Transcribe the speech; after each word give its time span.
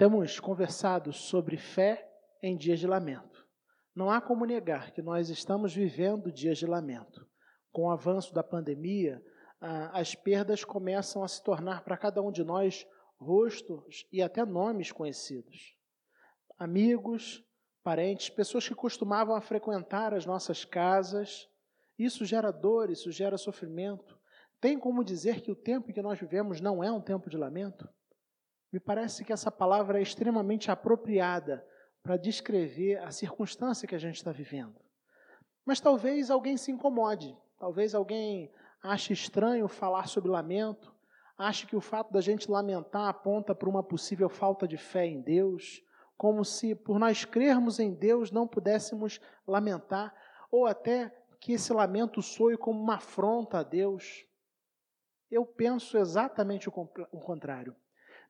Temos 0.00 0.40
conversado 0.40 1.12
sobre 1.12 1.58
fé 1.58 2.10
em 2.42 2.56
dias 2.56 2.80
de 2.80 2.86
lamento. 2.86 3.46
Não 3.94 4.10
há 4.10 4.18
como 4.18 4.46
negar 4.46 4.92
que 4.92 5.02
nós 5.02 5.28
estamos 5.28 5.74
vivendo 5.74 6.32
dias 6.32 6.56
de 6.56 6.64
lamento. 6.64 7.28
Com 7.70 7.82
o 7.82 7.90
avanço 7.90 8.32
da 8.32 8.42
pandemia, 8.42 9.22
as 9.60 10.14
perdas 10.14 10.64
começam 10.64 11.22
a 11.22 11.28
se 11.28 11.44
tornar 11.44 11.84
para 11.84 11.98
cada 11.98 12.22
um 12.22 12.32
de 12.32 12.42
nós 12.42 12.86
rostos 13.18 14.06
e 14.10 14.22
até 14.22 14.42
nomes 14.42 14.90
conhecidos. 14.90 15.76
Amigos, 16.58 17.44
parentes, 17.82 18.30
pessoas 18.30 18.66
que 18.66 18.74
costumavam 18.74 19.38
frequentar 19.42 20.14
as 20.14 20.24
nossas 20.24 20.64
casas. 20.64 21.46
Isso 22.00 22.24
gera 22.24 22.50
dor, 22.50 22.88
isso 22.88 23.12
gera 23.12 23.36
sofrimento. 23.36 24.18
Tem 24.58 24.78
como 24.78 25.04
dizer 25.04 25.42
que 25.42 25.50
o 25.50 25.54
tempo 25.54 25.90
em 25.90 25.92
que 25.92 26.00
nós 26.00 26.18
vivemos 26.18 26.58
não 26.58 26.82
é 26.82 26.90
um 26.90 26.98
tempo 26.98 27.28
de 27.28 27.36
lamento? 27.36 27.86
Me 28.72 28.80
parece 28.80 29.22
que 29.22 29.34
essa 29.34 29.50
palavra 29.50 29.98
é 29.98 30.02
extremamente 30.02 30.70
apropriada 30.70 31.62
para 32.02 32.16
descrever 32.16 32.96
a 33.00 33.10
circunstância 33.10 33.86
que 33.86 33.94
a 33.94 33.98
gente 33.98 34.16
está 34.16 34.32
vivendo. 34.32 34.80
Mas 35.62 35.78
talvez 35.78 36.30
alguém 36.30 36.56
se 36.56 36.72
incomode, 36.72 37.36
talvez 37.58 37.94
alguém 37.94 38.50
ache 38.82 39.12
estranho 39.12 39.68
falar 39.68 40.08
sobre 40.08 40.30
lamento, 40.30 40.94
ache 41.36 41.66
que 41.66 41.76
o 41.76 41.82
fato 41.82 42.10
da 42.14 42.22
gente 42.22 42.50
lamentar 42.50 43.08
aponta 43.08 43.54
para 43.54 43.68
uma 43.68 43.82
possível 43.82 44.30
falta 44.30 44.66
de 44.66 44.78
fé 44.78 45.04
em 45.04 45.20
Deus, 45.20 45.82
como 46.16 46.46
se 46.46 46.74
por 46.74 46.98
nós 46.98 47.26
crermos 47.26 47.78
em 47.78 47.92
Deus 47.92 48.30
não 48.30 48.48
pudéssemos 48.48 49.20
lamentar, 49.46 50.14
ou 50.50 50.66
até 50.66 51.19
que 51.40 51.52
esse 51.52 51.72
lamento 51.72 52.20
soe 52.20 52.56
como 52.56 52.80
uma 52.80 52.96
afronta 52.96 53.58
a 53.58 53.62
Deus. 53.62 54.26
Eu 55.30 55.46
penso 55.46 55.96
exatamente 55.96 56.68
o 56.68 57.20
contrário. 57.20 57.74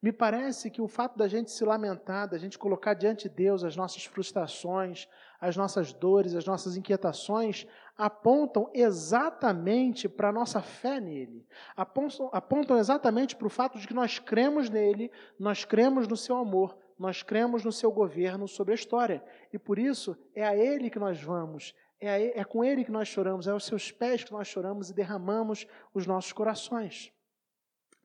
Me 0.02 0.12
parece 0.12 0.70
que 0.70 0.80
o 0.80 0.88
fato 0.88 1.18
da 1.18 1.28
gente 1.28 1.50
se 1.50 1.62
lamentar, 1.62 2.26
da 2.26 2.38
gente 2.38 2.58
colocar 2.58 2.94
diante 2.94 3.28
de 3.28 3.34
Deus 3.34 3.62
as 3.62 3.76
nossas 3.76 4.04
frustrações, 4.06 5.06
as 5.38 5.56
nossas 5.56 5.92
dores, 5.92 6.34
as 6.34 6.46
nossas 6.46 6.74
inquietações, 6.74 7.66
apontam 7.98 8.70
exatamente 8.72 10.08
para 10.08 10.30
a 10.30 10.32
nossa 10.32 10.62
fé 10.62 11.00
nele. 11.00 11.46
Apontam, 11.76 12.30
apontam 12.32 12.78
exatamente 12.78 13.36
para 13.36 13.46
o 13.46 13.50
fato 13.50 13.78
de 13.78 13.86
que 13.86 13.92
nós 13.92 14.18
cremos 14.18 14.70
nele, 14.70 15.12
nós 15.38 15.66
cremos 15.66 16.08
no 16.08 16.16
seu 16.16 16.36
amor, 16.36 16.78
nós 16.98 17.22
cremos 17.22 17.62
no 17.62 17.72
seu 17.72 17.92
governo 17.92 18.48
sobre 18.48 18.72
a 18.72 18.76
história. 18.76 19.22
E 19.52 19.58
por 19.58 19.78
isso 19.78 20.16
é 20.34 20.46
a 20.46 20.56
ele 20.56 20.88
que 20.88 20.98
nós 20.98 21.20
vamos, 21.22 21.74
é, 22.00 22.40
é 22.40 22.44
com 22.44 22.64
ele 22.64 22.84
que 22.84 22.90
nós 22.90 23.08
choramos, 23.08 23.46
é 23.46 23.50
aos 23.50 23.64
seus 23.64 23.92
pés 23.92 24.24
que 24.24 24.32
nós 24.32 24.48
choramos 24.48 24.90
e 24.90 24.94
derramamos 24.94 25.66
os 25.92 26.06
nossos 26.06 26.32
corações. 26.32 27.12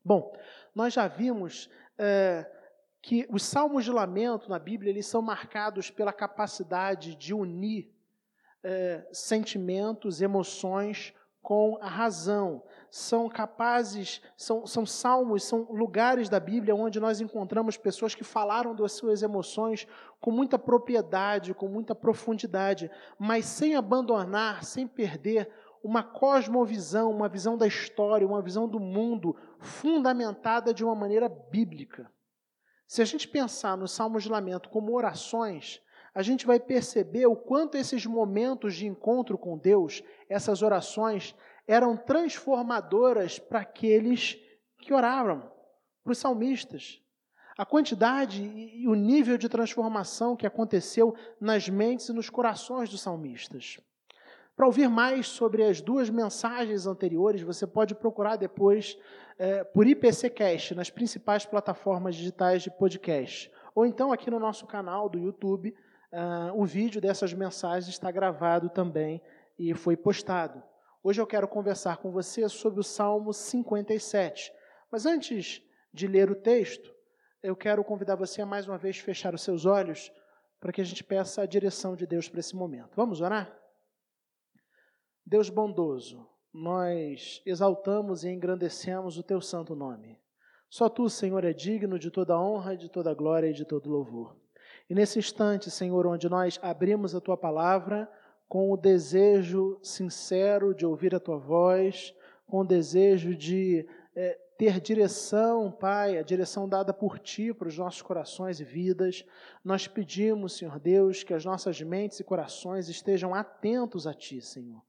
Bom, 0.04 0.38
nós 0.74 0.94
já 0.94 1.08
vimos 1.08 1.70
é, 1.98 2.46
que 3.02 3.26
os 3.30 3.44
salmos 3.44 3.86
de 3.86 3.92
lamento 3.92 4.50
na 4.50 4.60
Bíblia 4.60 4.92
eles 4.92 5.08
são 5.08 5.22
marcados 5.22 5.90
pela 5.90 6.12
capacidade 6.12 7.16
de 7.16 7.34
unir 7.34 7.92
é, 8.64 9.08
sentimentos, 9.12 10.22
emoções 10.22 11.14
com 11.42 11.78
a 11.82 11.88
razão. 11.88 12.64
São 12.98 13.28
capazes, 13.28 14.22
são, 14.38 14.66
são 14.66 14.86
salmos, 14.86 15.44
são 15.44 15.68
lugares 15.70 16.30
da 16.30 16.40
Bíblia 16.40 16.74
onde 16.74 16.98
nós 16.98 17.20
encontramos 17.20 17.76
pessoas 17.76 18.16
que 18.16 18.24
falaram 18.24 18.74
das 18.74 18.94
suas 18.94 19.22
emoções 19.22 19.86
com 20.22 20.32
muita 20.32 20.58
propriedade, 20.58 21.54
com 21.54 21.68
muita 21.68 21.94
profundidade, 21.94 22.90
mas 23.20 23.48
sem 23.48 23.76
abandonar, 23.76 24.64
sem 24.64 24.88
perder 24.88 25.52
uma 25.84 26.04
cosmovisão, 26.04 27.12
uma 27.12 27.28
visão 27.28 27.58
da 27.58 27.68
história, 27.68 28.26
uma 28.26 28.42
visão 28.42 28.66
do 28.66 28.80
mundo 28.80 29.36
fundamentada 29.60 30.74
de 30.74 30.86
uma 30.86 30.96
maneira 30.96 31.28
bíblica. 31.28 32.10
Se 32.88 33.02
a 33.02 33.06
gente 33.06 33.28
pensar 33.28 33.76
nos 33.76 33.92
Salmos 33.92 34.24
de 34.24 34.30
Lamento 34.30 34.70
como 34.70 34.96
orações, 34.96 35.82
a 36.14 36.22
gente 36.22 36.48
vai 36.48 36.62
perceber 36.62 37.26
o 37.26 37.36
quanto 37.36 37.76
esses 37.76 38.06
momentos 38.06 38.74
de 38.74 38.88
encontro 38.88 39.38
com 39.38 39.58
Deus, 39.58 40.02
essas 40.30 40.62
orações, 40.62 41.36
eram 41.68 41.98
transformadoras 41.98 43.40
para 43.40 43.60
aqueles 43.60 44.38
que 44.78 44.94
oravam, 44.94 45.52
para 46.04 46.12
os 46.12 46.18
salmistas. 46.18 47.02
A 47.58 47.66
quantidade 47.66 48.44
e 48.44 48.88
o 48.88 48.96
nível 48.96 49.38
de 49.38 49.48
transformação 49.48 50.36
que 50.36 50.46
aconteceu 50.46 51.16
nas 51.40 51.70
mentes 51.70 52.10
e 52.10 52.14
nos 52.14 52.30
corações 52.30 52.90
dos 52.90 53.02
salmistas. 53.02 53.80
Para 54.56 54.68
ouvir 54.68 54.90
mais 54.90 55.28
sobre 55.28 55.64
as 55.64 55.82
duas 55.82 56.10
mensagens 56.10 56.86
anteriores, 56.86 57.42
você 57.42 57.66
pode 57.66 57.96
procurar 57.96 58.36
depois 58.36 58.98
é, 59.38 59.64
por 59.64 59.86
IPCcast 59.88 60.76
nas 60.76 60.90
principais 60.90 61.46
plataformas 61.46 62.16
digitais 62.16 62.62
de 62.62 62.72
podcast. 62.72 63.52
Ou 63.74 63.86
então 63.86 64.14
aqui 64.14 64.32
no 64.32 64.40
nosso 64.40 64.66
canal 64.66 65.10
do 65.10 65.20
YouTube, 65.20 65.76
uh, 66.14 66.60
o 66.62 66.66
vídeo 66.66 67.02
dessas 67.02 67.34
mensagens 67.34 67.90
está 67.90 68.10
gravado 68.10 68.70
também 68.70 69.22
e 69.60 69.74
foi 69.74 69.98
postado. 69.98 70.64
Hoje 71.08 71.22
eu 71.22 71.28
quero 71.28 71.48
conversar 71.48 71.98
com 71.98 72.10
você 72.10 72.50
sobre 72.50 72.80
o 72.80 72.84
Salmo 72.84 73.32
57. 73.32 74.52
Mas 74.92 75.06
antes 75.06 75.62
de 75.94 76.08
ler 76.08 76.32
o 76.32 76.36
texto, 76.36 76.92
eu 77.44 77.56
quero 77.56 77.84
convidar 77.84 78.16
você 78.16 78.42
a 78.42 78.46
mais 78.46 78.68
uma 78.68 78.76
vez 78.76 78.98
fechar 78.98 79.36
os 79.36 79.44
seus 79.44 79.68
olhos 79.68 80.12
para 80.60 80.72
que 80.72 80.82
a 80.82 80.84
gente 80.84 81.04
peça 81.04 81.44
a 81.44 81.46
direção 81.46 81.96
de 81.96 82.08
Deus 82.08 82.28
para 82.28 82.40
esse 82.40 82.56
momento. 82.56 82.96
Vamos 82.96 83.22
orar? 83.22 83.56
Deus 85.24 85.48
bondoso, 85.48 86.28
nós 86.52 87.40
exaltamos 87.46 88.24
e 88.24 88.30
engrandecemos 88.30 89.20
o 89.20 89.22
teu 89.22 89.40
santo 89.40 89.76
nome. 89.76 90.20
Só 90.72 90.90
tu, 90.90 91.08
Senhor, 91.08 91.44
é 91.44 91.54
digno 91.54 92.00
de 92.00 92.10
toda 92.10 92.42
honra, 92.42 92.76
de 92.76 92.90
toda 92.90 93.14
glória 93.14 93.52
e 93.52 93.54
de 93.54 93.64
todo 93.64 93.92
louvor. 93.92 94.36
E 94.90 94.96
nesse 94.96 95.20
instante, 95.20 95.70
Senhor, 95.70 96.08
onde 96.08 96.28
nós 96.28 96.60
abrimos 96.64 97.14
a 97.14 97.22
tua 97.22 97.38
palavra 97.38 98.12
com 98.48 98.72
o 98.72 98.78
desejo 98.78 99.80
sincero 99.82 100.74
de 100.74 100.86
ouvir 100.86 101.16
a 101.16 101.20
tua 101.20 101.38
voz, 101.38 102.14
com 102.46 102.60
o 102.60 102.66
desejo 102.66 103.36
de 103.36 103.88
é, 104.16 104.40
ter 104.58 104.80
direção, 104.80 105.72
Pai, 105.72 106.18
a 106.18 106.22
direção 106.22 106.70
dada 106.70 106.94
por 106.94 107.20
Ti 107.20 107.54
para 107.54 107.68
os 107.68 107.78
nossos 107.78 108.02
corações 108.02 108.60
e 108.60 108.64
vidas. 108.64 109.26
Nós 109.64 109.88
pedimos, 109.88 110.58
Senhor 110.58 110.80
Deus, 110.80 111.24
que 111.24 111.34
as 111.34 111.44
nossas 111.44 111.82
mentes 111.82 112.20
e 112.20 112.24
corações 112.24 112.88
estejam 112.88 113.34
atentos 113.34 114.08
a 114.08 114.14
Ti, 114.14 114.42
Senhor 114.42 114.82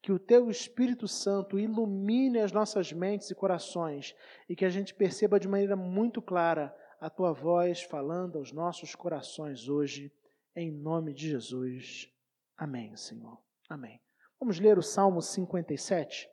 que 0.00 0.12
o 0.12 0.18
teu 0.18 0.50
Espírito 0.50 1.08
Santo 1.08 1.58
ilumine 1.58 2.38
as 2.38 2.52
nossas 2.52 2.92
mentes 2.92 3.30
e 3.30 3.34
corações 3.34 4.14
e 4.48 4.54
que 4.54 4.64
a 4.64 4.68
gente 4.68 4.94
perceba 4.94 5.40
de 5.40 5.48
maneira 5.48 5.76
muito 5.76 6.20
clara 6.20 6.74
a 7.00 7.10
tua 7.10 7.32
voz 7.32 7.82
falando 7.82 8.38
aos 8.38 8.52
nossos 8.52 8.94
corações 8.94 9.68
hoje, 9.68 10.12
em 10.54 10.70
nome 10.70 11.12
de 11.12 11.28
Jesus. 11.30 12.10
Amém, 12.56 12.94
Senhor. 12.96 13.38
Amém. 13.68 14.00
Vamos 14.38 14.60
ler 14.60 14.78
o 14.78 14.82
Salmo 14.82 15.20
57. 15.20 16.28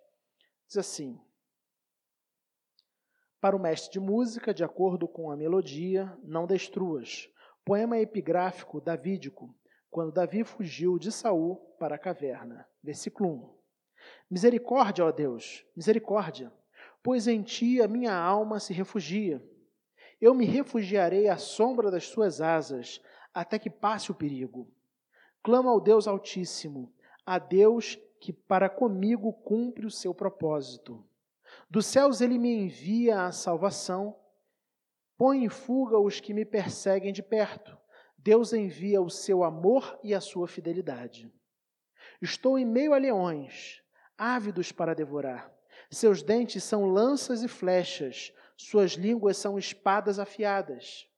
Diz 0.68 0.78
assim: 0.78 1.20
Para 3.40 3.56
o 3.56 3.60
mestre 3.60 3.92
de 3.94 4.00
música, 4.00 4.54
de 4.54 4.64
acordo 4.64 5.08
com 5.08 5.32
a 5.32 5.36
melodia, 5.36 6.18
não 6.24 6.46
destruas. 6.46 7.30
Poema 7.66 7.98
epigráfico 7.98 8.82
davídico 8.82 9.56
quando 9.90 10.14
Davi 10.14 10.44
fugiu 10.44 10.98
de 10.98 11.12
Saul 11.12 11.58
para 11.78 11.96
a 11.96 12.00
caverna. 12.00 12.68
Versículo 12.82 13.30
1. 13.30 13.62
Misericórdia, 14.30 15.06
ó 15.06 15.12
Deus, 15.12 15.66
misericórdia, 15.76 16.52
pois 17.04 17.28
em 17.28 17.44
ti 17.44 17.82
a 17.82 17.88
minha 17.88 18.16
alma 18.16 18.60
se 18.60 18.74
refugia. 18.74 19.44
Eu 20.20 20.34
me 20.34 20.46
refugiarei 20.46 21.28
à 21.28 21.38
sombra 21.38 21.92
das 21.92 22.10
tuas 22.10 22.42
asas, 22.42 23.02
até 23.34 23.60
que 23.60 23.70
passe 23.70 24.12
o 24.12 24.16
perigo. 24.16 24.72
Clamo 25.44 25.70
ao 25.70 25.80
Deus 25.80 26.08
Altíssimo, 26.08 26.94
a 27.26 27.40
Deus 27.40 27.98
que 28.20 28.32
para 28.32 28.70
comigo 28.70 29.34
cumpre 29.34 29.86
o 29.86 29.92
seu 29.92 30.14
propósito. 30.14 31.04
Dos 31.70 31.88
céus 31.88 32.22
ele 32.22 32.38
me 32.38 32.54
envia 32.54 33.26
a 33.26 33.32
salvação, 33.32 34.16
põe 35.18 35.44
em 35.44 35.50
fuga 35.50 35.98
os 35.98 36.20
que 36.20 36.34
me 36.34 36.46
perseguem 36.46 37.12
de 37.12 37.24
perto. 37.24 37.76
Deus 38.18 38.54
envia 38.54 39.02
o 39.02 39.10
seu 39.10 39.44
amor 39.44 40.00
e 40.04 40.14
a 40.14 40.22
sua 40.22 40.48
fidelidade. 40.48 41.32
Estou 42.22 42.60
em 42.60 42.66
meio 42.66 42.94
a 42.94 42.98
leões, 42.98 43.82
ávidos 44.16 44.72
para 44.72 44.94
devorar. 44.94 45.52
Seus 45.90 46.22
dentes 46.22 46.64
são 46.64 46.86
lanças 46.86 47.42
e 47.42 47.48
flechas, 47.48 48.32
suas 48.56 48.92
línguas 48.92 49.38
são 49.38 49.58
espadas 49.58 50.20
afiadas. 50.20 51.10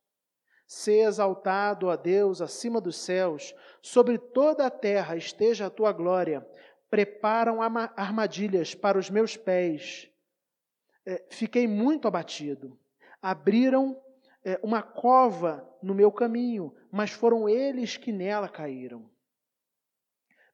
Se 0.74 1.02
exaltado, 1.02 1.92
a 1.92 1.96
Deus, 1.96 2.42
acima 2.42 2.82
dos 2.82 2.96
céus, 2.98 3.54
sobre 3.80 4.18
toda 4.18 4.66
a 4.66 4.72
terra 4.72 5.16
esteja 5.16 5.68
a 5.68 5.70
tua 5.70 5.92
glória. 5.94 6.44
Preparam 6.90 7.62
armadilhas 7.96 8.74
para 8.74 8.98
os 8.98 9.08
meus 9.08 9.38
pés. 9.38 10.10
É, 11.06 11.24
fiquei 11.30 11.68
muito 11.68 12.08
abatido. 12.08 12.76
Abriram 13.22 14.02
é, 14.44 14.60
uma 14.64 14.82
cova 14.82 15.64
no 15.80 15.94
meu 15.94 16.12
caminho, 16.12 16.74
mas 16.92 17.12
foram 17.12 17.48
eles 17.48 17.96
que 17.96 18.12
nela 18.12 18.50
caíram. 18.50 19.08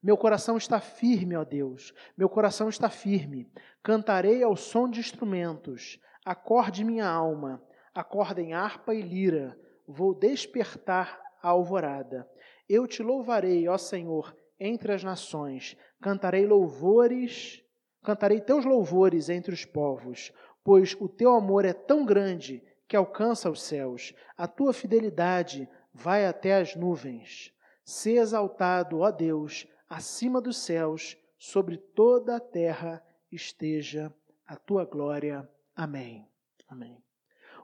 Meu 0.02 0.18
coração 0.18 0.58
está 0.58 0.80
firme, 0.80 1.34
ó 1.34 1.44
Deus, 1.44 1.94
meu 2.14 2.28
coração 2.28 2.68
está 2.68 2.90
firme. 2.90 3.50
Cantarei 3.82 4.42
ao 4.42 4.54
som 4.54 4.86
de 4.86 5.00
instrumentos, 5.00 5.98
acorde 6.26 6.84
minha 6.84 7.08
alma, 7.08 7.62
acordem 7.94 8.52
harpa 8.52 8.94
e 8.94 9.00
lira, 9.00 9.58
vou 9.86 10.14
despertar 10.14 11.20
a 11.42 11.48
alvorada. 11.48 12.28
Eu 12.68 12.86
te 12.86 13.02
louvarei, 13.02 13.68
ó 13.68 13.76
Senhor, 13.76 14.36
entre 14.58 14.92
as 14.92 15.02
nações, 15.02 15.76
cantarei 16.00 16.46
louvores, 16.46 17.64
cantarei 18.02 18.40
teus 18.40 18.64
louvores 18.64 19.28
entre 19.28 19.52
os 19.54 19.64
povos, 19.64 20.32
pois 20.62 20.96
o 21.00 21.08
teu 21.08 21.34
amor 21.34 21.64
é 21.64 21.72
tão 21.72 22.04
grande 22.04 22.62
que 22.86 22.96
alcança 22.96 23.50
os 23.50 23.62
céus, 23.62 24.14
a 24.36 24.46
tua 24.46 24.72
fidelidade 24.72 25.68
vai 25.92 26.26
até 26.26 26.56
as 26.56 26.74
nuvens. 26.74 27.52
Se 27.84 28.16
exaltado, 28.16 29.00
ó 29.00 29.10
Deus, 29.10 29.66
acima 29.88 30.40
dos 30.40 30.58
céus, 30.58 31.16
sobre 31.38 31.78
toda 31.78 32.36
a 32.36 32.40
terra 32.40 33.02
esteja 33.32 34.12
a 34.46 34.56
tua 34.56 34.84
glória. 34.84 35.48
Amém. 35.74 36.28
Amém. 36.68 37.02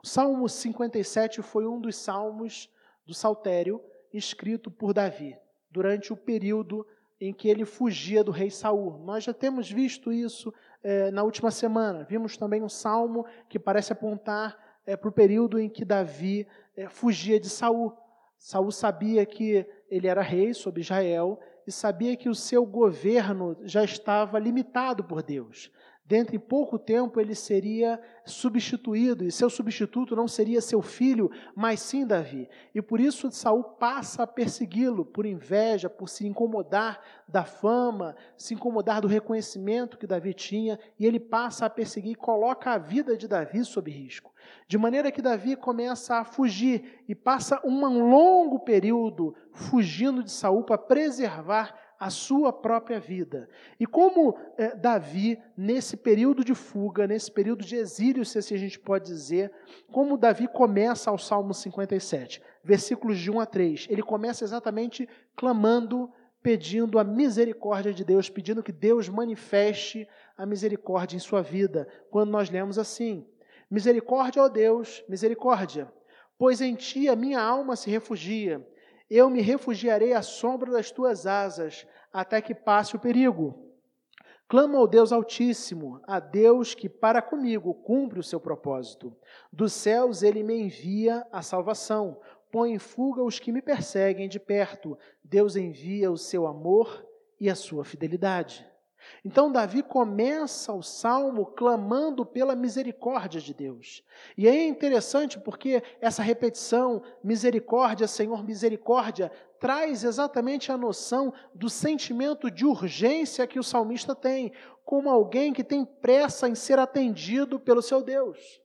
O 0.03 0.07
Salmo 0.07 0.47
57 0.47 1.41
foi 1.41 1.65
um 1.65 1.79
dos 1.79 1.95
salmos 1.95 2.69
do 3.05 3.13
saltério 3.13 3.81
escrito 4.13 4.69
por 4.69 4.93
Davi 4.93 5.37
durante 5.69 6.13
o 6.13 6.17
período 6.17 6.85
em 7.19 7.33
que 7.33 7.47
ele 7.47 7.65
fugia 7.65 8.23
do 8.23 8.31
rei 8.31 8.49
Saul. 8.49 8.99
Nós 8.99 9.23
já 9.23 9.33
temos 9.33 9.71
visto 9.71 10.11
isso 10.11 10.53
é, 10.83 11.09
na 11.11 11.23
última 11.23 11.49
semana. 11.49 12.03
Vimos 12.03 12.37
também 12.37 12.61
um 12.61 12.69
salmo 12.69 13.25
que 13.49 13.57
parece 13.57 13.91
apontar 13.91 14.57
é, 14.85 14.95
para 14.95 15.09
o 15.09 15.11
período 15.11 15.59
em 15.59 15.67
que 15.67 15.83
Davi 15.83 16.47
é, 16.75 16.87
fugia 16.87 17.39
de 17.39 17.49
Saul. 17.49 17.91
Saul 18.37 18.71
sabia 18.71 19.25
que 19.25 19.65
ele 19.89 20.07
era 20.07 20.21
rei 20.21 20.53
sobre 20.53 20.81
Israel 20.81 21.39
e 21.65 21.71
sabia 21.71 22.15
que 22.15 22.29
o 22.29 22.35
seu 22.35 22.65
governo 22.65 23.57
já 23.63 23.83
estava 23.83 24.37
limitado 24.37 25.03
por 25.03 25.23
Deus. 25.23 25.71
Dentro 26.07 26.31
de 26.31 26.39
pouco 26.39 26.79
tempo 26.79 27.19
ele 27.19 27.35
seria 27.35 28.01
substituído, 28.23 29.25
e 29.25 29.31
seu 29.31 29.49
substituto 29.49 30.15
não 30.15 30.25
seria 30.25 30.61
seu 30.61 30.81
filho, 30.81 31.29
mas 31.53 31.81
sim 31.81 32.07
Davi. 32.07 32.47
E 32.73 32.81
por 32.81 33.01
isso 33.01 33.29
Saul 33.29 33.61
passa 33.61 34.23
a 34.23 34.27
persegui-lo 34.27 35.03
por 35.03 35.25
inveja, 35.25 35.89
por 35.89 36.07
se 36.07 36.25
incomodar 36.25 37.01
da 37.27 37.43
fama, 37.43 38.15
se 38.37 38.53
incomodar 38.53 39.01
do 39.01 39.07
reconhecimento 39.07 39.97
que 39.97 40.07
Davi 40.07 40.33
tinha, 40.33 40.79
e 40.97 41.05
ele 41.05 41.19
passa 41.19 41.65
a 41.65 41.69
perseguir 41.69 42.13
e 42.13 42.15
coloca 42.15 42.71
a 42.71 42.77
vida 42.77 43.17
de 43.17 43.27
Davi 43.27 43.65
sob 43.65 43.91
risco. 43.91 44.33
De 44.65 44.77
maneira 44.77 45.11
que 45.11 45.21
Davi 45.21 45.57
começa 45.57 46.19
a 46.19 46.23
fugir 46.23 47.03
e 47.05 47.13
passa 47.13 47.59
um 47.65 48.09
longo 48.09 48.59
período 48.59 49.35
fugindo 49.51 50.23
de 50.23 50.31
Saul 50.31 50.63
para 50.63 50.77
preservar 50.77 51.86
a 51.99 52.09
sua 52.09 52.53
própria 52.53 52.99
vida. 52.99 53.49
E 53.79 53.85
como 53.85 54.37
é, 54.57 54.75
Davi, 54.75 55.39
nesse 55.55 55.97
período 55.97 56.43
de 56.43 56.53
fuga, 56.53 57.07
nesse 57.07 57.31
período 57.31 57.65
de 57.65 57.75
exílio, 57.75 58.23
se 58.23 58.37
assim 58.37 58.55
a 58.55 58.59
gente 58.59 58.79
pode 58.79 59.05
dizer, 59.05 59.51
como 59.91 60.17
Davi 60.17 60.47
começa 60.47 61.09
ao 61.09 61.17
Salmo 61.17 61.53
57, 61.53 62.41
versículos 62.63 63.17
de 63.17 63.31
1 63.31 63.39
a 63.39 63.45
3, 63.45 63.87
ele 63.89 64.03
começa 64.03 64.43
exatamente 64.43 65.09
clamando, 65.35 66.11
pedindo 66.41 66.99
a 66.99 67.03
misericórdia 67.03 67.93
de 67.93 68.05
Deus, 68.05 68.29
pedindo 68.29 68.63
que 68.63 68.71
Deus 68.71 69.09
manifeste 69.09 70.07
a 70.37 70.45
misericórdia 70.45 71.15
em 71.15 71.19
sua 71.19 71.41
vida. 71.41 71.87
Quando 72.11 72.29
nós 72.29 72.49
lemos 72.49 72.77
assim: 72.77 73.27
Misericórdia, 73.69 74.43
ó 74.43 74.47
Deus, 74.47 75.03
misericórdia, 75.09 75.91
pois 76.37 76.61
em 76.61 76.75
ti 76.75 77.09
a 77.09 77.15
minha 77.15 77.41
alma 77.41 77.75
se 77.75 77.89
refugia 77.89 78.65
eu 79.09 79.29
me 79.29 79.41
refugiarei 79.41 80.13
à 80.13 80.21
sombra 80.21 80.71
das 80.71 80.91
tuas 80.91 81.25
asas, 81.25 81.87
até 82.11 82.41
que 82.41 82.53
passe 82.53 82.95
o 82.95 82.99
perigo. 82.99 83.67
Clamo 84.47 84.77
ao 84.77 84.87
Deus 84.87 85.11
Altíssimo, 85.11 85.99
a 86.07 86.19
Deus 86.19 86.73
que 86.73 86.87
para 86.87 87.21
comigo 87.21 87.73
cumpre 87.73 88.19
o 88.19 88.23
seu 88.23 88.39
propósito. 88.39 89.15
Dos 89.51 89.73
céus 89.73 90.23
ele 90.23 90.41
me 90.41 90.57
envia 90.57 91.25
a 91.31 91.41
salvação, 91.41 92.19
põe 92.49 92.71
em 92.71 92.79
fuga 92.79 93.21
os 93.21 93.39
que 93.39 93.51
me 93.51 93.61
perseguem 93.61 94.29
de 94.29 94.39
perto. 94.39 94.97
Deus 95.21 95.57
envia 95.57 96.09
o 96.09 96.17
seu 96.17 96.47
amor 96.47 97.05
e 97.39 97.49
a 97.49 97.55
sua 97.55 97.83
fidelidade. 97.83 98.65
Então, 99.23 99.51
Davi 99.51 99.83
começa 99.83 100.71
o 100.73 100.81
salmo 100.81 101.45
clamando 101.45 102.25
pela 102.25 102.55
misericórdia 102.55 103.41
de 103.41 103.53
Deus. 103.53 104.03
E 104.37 104.47
é 104.47 104.67
interessante 104.67 105.39
porque 105.39 105.83
essa 105.99 106.21
repetição, 106.21 107.01
misericórdia, 107.23 108.07
Senhor, 108.07 108.43
misericórdia, 108.43 109.31
traz 109.59 110.03
exatamente 110.03 110.71
a 110.71 110.77
noção 110.77 111.33
do 111.53 111.69
sentimento 111.69 112.49
de 112.49 112.65
urgência 112.65 113.47
que 113.47 113.59
o 113.59 113.63
salmista 113.63 114.15
tem, 114.15 114.51
como 114.85 115.09
alguém 115.09 115.51
que 115.51 115.63
tem 115.63 115.83
pressa 115.83 116.47
em 116.47 116.55
ser 116.55 116.79
atendido 116.79 117.59
pelo 117.59 117.81
seu 117.81 118.01
Deus. 118.01 118.61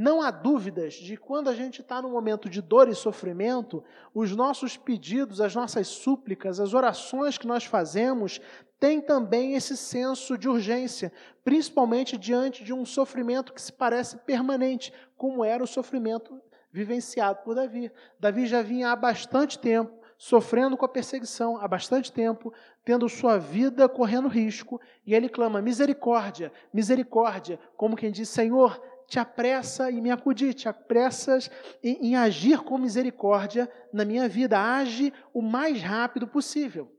Não 0.00 0.22
há 0.22 0.30
dúvidas 0.30 0.94
de 0.94 1.16
quando 1.16 1.50
a 1.50 1.54
gente 1.56 1.80
está 1.80 2.00
num 2.00 2.12
momento 2.12 2.48
de 2.48 2.62
dor 2.62 2.88
e 2.88 2.94
sofrimento, 2.94 3.82
os 4.14 4.30
nossos 4.30 4.76
pedidos, 4.76 5.40
as 5.40 5.56
nossas 5.56 5.88
súplicas, 5.88 6.60
as 6.60 6.72
orações 6.72 7.36
que 7.36 7.48
nós 7.48 7.64
fazemos 7.64 8.40
têm 8.78 9.00
também 9.00 9.54
esse 9.54 9.76
senso 9.76 10.38
de 10.38 10.48
urgência, 10.48 11.12
principalmente 11.42 12.16
diante 12.16 12.62
de 12.62 12.72
um 12.72 12.84
sofrimento 12.84 13.52
que 13.52 13.60
se 13.60 13.72
parece 13.72 14.18
permanente, 14.18 14.92
como 15.16 15.44
era 15.44 15.64
o 15.64 15.66
sofrimento 15.66 16.40
vivenciado 16.70 17.40
por 17.42 17.56
Davi. 17.56 17.90
Davi 18.20 18.46
já 18.46 18.62
vinha 18.62 18.92
há 18.92 18.94
bastante 18.94 19.58
tempo 19.58 19.98
sofrendo 20.16 20.76
com 20.76 20.84
a 20.84 20.88
perseguição, 20.88 21.56
há 21.56 21.66
bastante 21.66 22.12
tempo, 22.12 22.52
tendo 22.84 23.08
sua 23.08 23.36
vida 23.36 23.88
correndo 23.88 24.28
risco, 24.28 24.80
e 25.04 25.12
ele 25.12 25.28
clama: 25.28 25.60
misericórdia, 25.60 26.52
misericórdia, 26.72 27.58
como 27.76 27.96
quem 27.96 28.12
diz: 28.12 28.28
Senhor, 28.28 28.80
te 29.08 29.18
apressa 29.18 29.90
em 29.90 30.02
me 30.02 30.10
acudir, 30.10 30.52
te 30.52 30.68
apressas 30.68 31.50
em, 31.82 32.08
em 32.08 32.16
agir 32.16 32.60
com 32.60 32.76
misericórdia 32.76 33.68
na 33.90 34.04
minha 34.04 34.28
vida. 34.28 34.60
Age 34.60 35.14
o 35.32 35.40
mais 35.40 35.80
rápido 35.80 36.28
possível. 36.28 36.94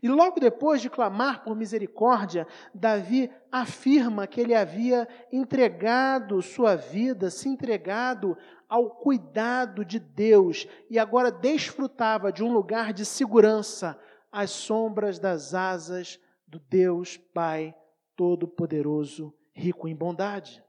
E 0.00 0.08
logo 0.08 0.38
depois 0.38 0.80
de 0.80 0.88
clamar 0.88 1.42
por 1.42 1.56
misericórdia, 1.56 2.46
Davi 2.72 3.28
afirma 3.50 4.28
que 4.28 4.40
ele 4.40 4.54
havia 4.54 5.08
entregado 5.32 6.40
sua 6.40 6.76
vida, 6.76 7.28
se 7.28 7.48
entregado 7.48 8.38
ao 8.68 8.88
cuidado 8.90 9.84
de 9.84 9.98
Deus 9.98 10.68
e 10.88 10.96
agora 10.96 11.32
desfrutava 11.32 12.32
de 12.32 12.44
um 12.44 12.52
lugar 12.52 12.92
de 12.92 13.04
segurança 13.04 13.98
às 14.30 14.50
sombras 14.52 15.18
das 15.18 15.54
asas 15.54 16.20
do 16.46 16.60
Deus 16.60 17.16
Pai 17.16 17.74
Todo-Poderoso, 18.14 19.34
rico 19.52 19.88
em 19.88 19.96
bondade. 19.96 20.62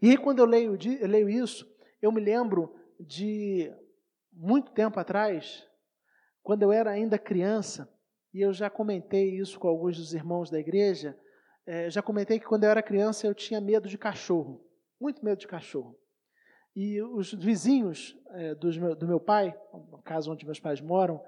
E 0.00 0.10
aí, 0.10 0.16
quando 0.16 0.38
eu 0.40 0.46
leio, 0.46 0.78
eu 1.00 1.08
leio 1.08 1.28
isso, 1.28 1.66
eu 2.00 2.10
me 2.12 2.20
lembro 2.20 2.74
de 2.98 3.72
muito 4.32 4.72
tempo 4.72 4.98
atrás, 4.98 5.66
quando 6.42 6.62
eu 6.62 6.72
era 6.72 6.90
ainda 6.90 7.18
criança, 7.18 7.92
e 8.32 8.40
eu 8.40 8.52
já 8.52 8.70
comentei 8.70 9.36
isso 9.36 9.58
com 9.58 9.68
alguns 9.68 9.96
dos 9.96 10.14
irmãos 10.14 10.50
da 10.50 10.58
igreja, 10.58 11.18
é, 11.66 11.90
já 11.90 12.02
comentei 12.02 12.38
que 12.38 12.46
quando 12.46 12.64
eu 12.64 12.70
era 12.70 12.82
criança 12.82 13.26
eu 13.26 13.34
tinha 13.34 13.60
medo 13.60 13.88
de 13.88 13.98
cachorro, 13.98 14.64
muito 15.00 15.24
medo 15.24 15.38
de 15.38 15.46
cachorro. 15.46 15.96
E 16.74 17.02
os 17.02 17.32
vizinhos 17.34 18.16
é, 18.30 18.54
meu, 18.54 18.94
do 18.94 19.06
meu 19.06 19.20
pai, 19.20 19.54
no 19.72 20.00
caso 20.02 20.32
onde 20.32 20.44
meus 20.44 20.60
pais 20.60 20.80
moram, 20.80 21.22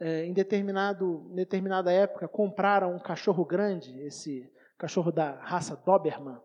é, 0.00 0.24
em 0.24 0.32
determinado, 0.32 1.30
determinada 1.34 1.92
época 1.92 2.28
compraram 2.28 2.94
um 2.94 2.98
cachorro 2.98 3.44
grande, 3.44 3.98
esse 4.00 4.50
cachorro 4.78 5.10
da 5.10 5.32
raça 5.40 5.76
Doberman, 5.76 6.38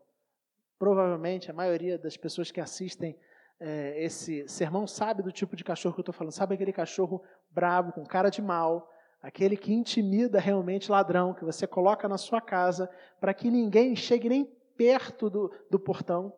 Provavelmente 0.82 1.52
a 1.52 1.54
maioria 1.54 1.96
das 1.96 2.18
pessoas 2.18 2.50
que 2.50 2.60
assistem 2.60 3.16
é, 3.60 4.04
esse 4.04 4.48
sermão 4.48 4.88
sabe 4.88 5.22
do 5.22 5.32
tipo 5.32 5.56
de 5.56 5.64
cachorro 5.64 5.94
que 5.94 6.00
eu 6.00 6.02
estou 6.02 6.12
falando. 6.12 6.34
Sabe 6.34 6.56
aquele 6.56 6.74
cachorro 6.74 7.24
bravo, 7.52 7.92
com 7.92 8.04
cara 8.04 8.32
de 8.32 8.42
mal, 8.42 8.92
aquele 9.22 9.56
que 9.56 9.72
intimida 9.72 10.40
realmente 10.40 10.90
ladrão, 10.90 11.36
que 11.36 11.46
você 11.46 11.68
coloca 11.68 12.10
na 12.10 12.18
sua 12.18 12.42
casa 12.42 12.90
para 13.20 13.32
que 13.32 13.52
ninguém 13.52 13.96
chegue 13.96 14.28
nem 14.28 14.44
perto 14.76 15.30
do, 15.30 15.54
do 15.70 15.80
portão. 15.80 16.34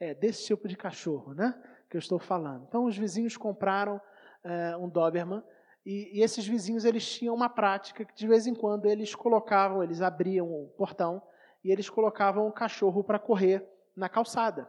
É 0.00 0.12
desse 0.12 0.44
tipo 0.46 0.66
de 0.66 0.76
cachorro, 0.76 1.32
né? 1.32 1.54
Que 1.88 1.96
eu 1.96 2.00
estou 2.00 2.18
falando. 2.18 2.64
Então 2.66 2.84
os 2.84 2.98
vizinhos 2.98 3.36
compraram 3.36 4.00
é, 4.42 4.76
um 4.76 4.88
Doberman 4.88 5.40
e, 5.86 6.18
e, 6.18 6.22
esses 6.24 6.44
vizinhos 6.44 6.84
eles 6.84 7.08
tinham 7.08 7.32
uma 7.32 7.48
prática 7.48 8.04
que 8.04 8.12
de 8.12 8.26
vez 8.26 8.44
em 8.44 8.56
quando 8.56 8.86
eles 8.86 9.14
colocavam, 9.14 9.84
eles 9.84 10.02
abriam 10.02 10.48
o 10.48 10.66
portão 10.76 11.22
e 11.64 11.70
eles 11.70 11.90
colocavam 11.90 12.46
o 12.46 12.52
cachorro 12.52 13.02
para 13.02 13.18
correr 13.18 13.66
na 13.96 14.08
calçada. 14.08 14.68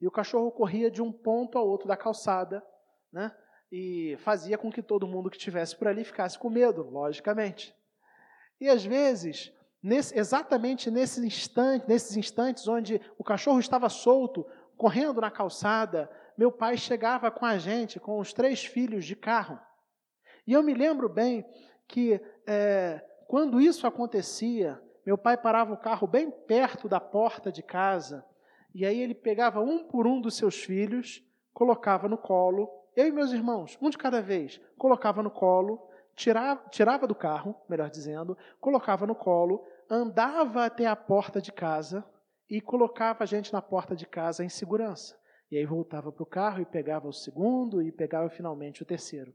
E 0.00 0.06
o 0.06 0.10
cachorro 0.10 0.50
corria 0.50 0.90
de 0.90 1.02
um 1.02 1.12
ponto 1.12 1.58
ao 1.58 1.68
outro 1.68 1.86
da 1.86 1.96
calçada, 1.96 2.64
né? 3.12 3.34
E 3.70 4.16
fazia 4.20 4.56
com 4.56 4.70
que 4.70 4.82
todo 4.82 5.06
mundo 5.06 5.30
que 5.30 5.36
estivesse 5.36 5.76
por 5.76 5.86
ali 5.86 6.02
ficasse 6.02 6.38
com 6.38 6.48
medo, 6.48 6.88
logicamente. 6.90 7.74
E 8.60 8.68
às 8.68 8.84
vezes, 8.84 9.52
nesse, 9.82 10.18
exatamente 10.18 10.90
nesse 10.90 11.24
instante, 11.24 11.88
nesses 11.88 12.16
instantes 12.16 12.66
onde 12.66 13.00
o 13.18 13.22
cachorro 13.22 13.60
estava 13.60 13.88
solto, 13.88 14.46
correndo 14.76 15.20
na 15.20 15.30
calçada, 15.30 16.10
meu 16.36 16.50
pai 16.50 16.76
chegava 16.76 17.30
com 17.30 17.44
a 17.44 17.58
gente, 17.58 18.00
com 18.00 18.18
os 18.18 18.32
três 18.32 18.64
filhos 18.64 19.04
de 19.04 19.14
carro. 19.14 19.58
E 20.46 20.52
eu 20.52 20.62
me 20.62 20.74
lembro 20.74 21.08
bem 21.08 21.44
que 21.86 22.20
é, 22.46 23.04
quando 23.28 23.60
isso 23.60 23.86
acontecia, 23.86 24.80
meu 25.10 25.18
pai 25.18 25.36
parava 25.36 25.74
o 25.74 25.76
carro 25.76 26.06
bem 26.06 26.30
perto 26.30 26.88
da 26.88 27.00
porta 27.00 27.50
de 27.50 27.64
casa, 27.64 28.24
e 28.72 28.86
aí 28.86 29.00
ele 29.00 29.12
pegava 29.12 29.58
um 29.58 29.82
por 29.82 30.06
um 30.06 30.20
dos 30.20 30.36
seus 30.36 30.62
filhos, 30.62 31.20
colocava 31.52 32.08
no 32.08 32.16
colo, 32.16 32.70
eu 32.94 33.08
e 33.08 33.10
meus 33.10 33.32
irmãos, 33.32 33.76
um 33.82 33.90
de 33.90 33.98
cada 33.98 34.22
vez, 34.22 34.60
colocava 34.78 35.20
no 35.20 35.28
colo, 35.28 35.84
tirava, 36.14 36.62
tirava 36.70 37.08
do 37.08 37.14
carro, 37.16 37.56
melhor 37.68 37.90
dizendo, 37.90 38.38
colocava 38.60 39.04
no 39.04 39.16
colo, 39.16 39.66
andava 39.90 40.64
até 40.64 40.86
a 40.86 40.94
porta 40.94 41.40
de 41.40 41.50
casa 41.50 42.04
e 42.48 42.60
colocava 42.60 43.24
a 43.24 43.26
gente 43.26 43.52
na 43.52 43.60
porta 43.60 43.96
de 43.96 44.06
casa 44.06 44.44
em 44.44 44.48
segurança. 44.48 45.18
E 45.50 45.56
aí 45.56 45.66
voltava 45.66 46.12
para 46.12 46.22
o 46.22 46.26
carro 46.26 46.62
e 46.62 46.66
pegava 46.66 47.08
o 47.08 47.12
segundo 47.12 47.82
e 47.82 47.90
pegava 47.90 48.30
finalmente 48.30 48.80
o 48.84 48.86
terceiro. 48.86 49.34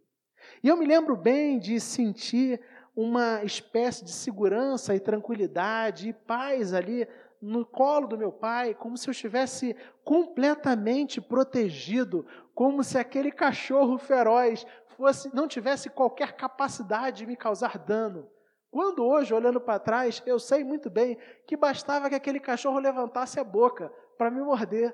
E 0.64 0.70
eu 0.70 0.78
me 0.78 0.86
lembro 0.86 1.18
bem 1.18 1.60
de 1.60 1.82
sentir 1.82 2.62
uma 2.96 3.44
espécie 3.44 4.06
de 4.06 4.12
segurança 4.12 4.96
e 4.96 5.00
tranquilidade 5.00 6.10
e 6.10 6.14
paz 6.14 6.74
ali 6.74 7.08
no 7.42 7.66
colo 7.66 8.08
do 8.08 8.18
meu 8.18 8.32
pai, 8.32 8.74
como 8.74 8.98
se 8.98 9.08
eu 9.08 9.12
estivesse 9.12 9.76
completamente 10.04 11.20
protegido, 11.20 12.26
como 12.54 12.84
se 12.84 12.98
aquele 12.98 13.32
cachorro 13.32 13.98
feroz 13.98 14.66
fosse 14.96 15.34
não 15.36 15.48
tivesse 15.48 15.90
qualquer 15.90 16.34
capacidade 16.34 17.18
de 17.18 17.26
me 17.26 17.36
causar 17.36 17.78
dano. 17.78 18.30
Quando 18.72 19.06
hoje, 19.06 19.34
olhando 19.34 19.62
para 19.62 19.80
trás, 19.80 20.22
eu 20.26 20.40
sei 20.40 20.64
muito 20.64 20.90
bem 20.90 21.18
que 21.46 21.56
bastava 21.56 22.10
que 22.10 22.16
aquele 22.16 22.40
cachorro 22.40 22.80
levantasse 22.80 23.40
a 23.40 23.44
boca 23.44 23.92
para 24.18 24.32
me 24.32 24.42
morder. 24.42 24.94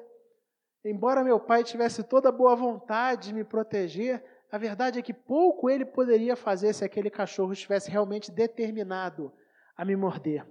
Embora 0.84 1.24
meu 1.24 1.40
pai 1.40 1.64
tivesse 1.64 2.04
toda 2.04 2.30
a 2.30 2.32
boa 2.32 2.56
vontade 2.56 3.30
de 3.30 3.34
me 3.34 3.44
proteger, 3.44 4.24
a 4.52 4.58
verdade 4.58 5.00
é 5.00 5.02
que 5.02 5.14
pouco 5.14 5.70
ele 5.70 5.86
poderia 5.86 6.36
fazer 6.36 6.74
se 6.74 6.84
aquele 6.84 7.10
cachorro 7.10 7.54
estivesse 7.54 7.90
realmente 7.90 8.30
determinado 8.30 9.32
a 9.78 9.86
me 9.86 9.96
morder. 9.96 10.46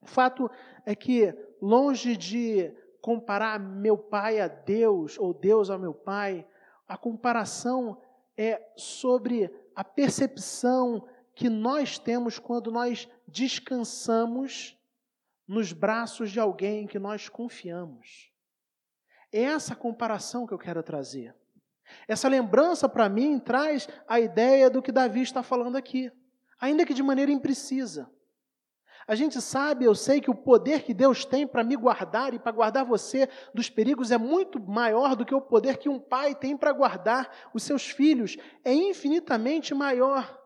O 0.00 0.06
fato 0.06 0.50
é 0.86 0.94
que, 0.94 1.34
longe 1.60 2.16
de 2.16 2.72
comparar 3.02 3.60
meu 3.60 3.98
pai 3.98 4.40
a 4.40 4.48
Deus 4.48 5.18
ou 5.18 5.34
Deus 5.34 5.68
ao 5.68 5.78
meu 5.78 5.92
pai, 5.92 6.46
a 6.88 6.96
comparação 6.96 8.00
é 8.34 8.66
sobre 8.76 9.54
a 9.76 9.84
percepção 9.84 11.06
que 11.34 11.50
nós 11.50 11.98
temos 11.98 12.38
quando 12.38 12.70
nós 12.70 13.08
descansamos 13.28 14.78
nos 15.46 15.72
braços 15.72 16.30
de 16.30 16.40
alguém 16.40 16.86
que 16.86 16.98
nós 16.98 17.28
confiamos. 17.28 18.32
É 19.30 19.42
essa 19.42 19.76
comparação 19.76 20.46
que 20.46 20.54
eu 20.54 20.58
quero 20.58 20.82
trazer. 20.82 21.34
Essa 22.08 22.28
lembrança, 22.28 22.88
para 22.88 23.08
mim, 23.08 23.38
traz 23.38 23.88
a 24.08 24.20
ideia 24.20 24.70
do 24.70 24.82
que 24.82 24.92
Davi 24.92 25.22
está 25.22 25.42
falando 25.42 25.76
aqui, 25.76 26.10
ainda 26.60 26.84
que 26.84 26.94
de 26.94 27.02
maneira 27.02 27.32
imprecisa. 27.32 28.10
A 29.06 29.14
gente 29.14 29.40
sabe, 29.40 29.84
eu 29.84 29.94
sei 29.94 30.20
que 30.20 30.30
o 30.30 30.34
poder 30.34 30.82
que 30.82 30.94
Deus 30.94 31.26
tem 31.26 31.46
para 31.46 31.62
me 31.62 31.76
guardar 31.76 32.32
e 32.32 32.38
para 32.38 32.52
guardar 32.52 32.86
você 32.86 33.28
dos 33.52 33.68
perigos 33.68 34.10
é 34.10 34.16
muito 34.16 34.58
maior 34.58 35.14
do 35.14 35.26
que 35.26 35.34
o 35.34 35.42
poder 35.42 35.76
que 35.76 35.90
um 35.90 36.00
pai 36.00 36.34
tem 36.34 36.56
para 36.56 36.72
guardar 36.72 37.30
os 37.52 37.62
seus 37.62 37.90
filhos. 37.90 38.38
É 38.64 38.72
infinitamente 38.72 39.74
maior. 39.74 40.40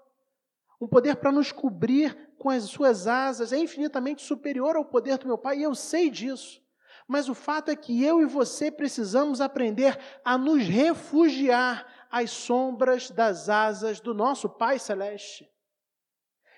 Um 0.80 0.88
poder 0.88 1.16
para 1.16 1.30
nos 1.30 1.52
cobrir 1.52 2.16
com 2.36 2.50
as 2.50 2.64
suas 2.64 3.06
asas 3.06 3.52
é 3.52 3.58
infinitamente 3.58 4.22
superior 4.22 4.74
ao 4.74 4.84
poder 4.84 5.18
do 5.18 5.26
meu 5.26 5.38
pai, 5.38 5.58
e 5.58 5.62
eu 5.62 5.74
sei 5.74 6.10
disso. 6.10 6.60
Mas 7.08 7.26
o 7.26 7.34
fato 7.34 7.70
é 7.70 7.74
que 7.74 8.04
eu 8.04 8.20
e 8.20 8.26
você 8.26 8.70
precisamos 8.70 9.40
aprender 9.40 9.98
a 10.22 10.36
nos 10.36 10.68
refugiar 10.68 11.86
às 12.10 12.30
sombras 12.30 13.10
das 13.10 13.48
asas 13.48 13.98
do 13.98 14.12
nosso 14.12 14.46
Pai 14.46 14.78
Celeste. 14.78 15.48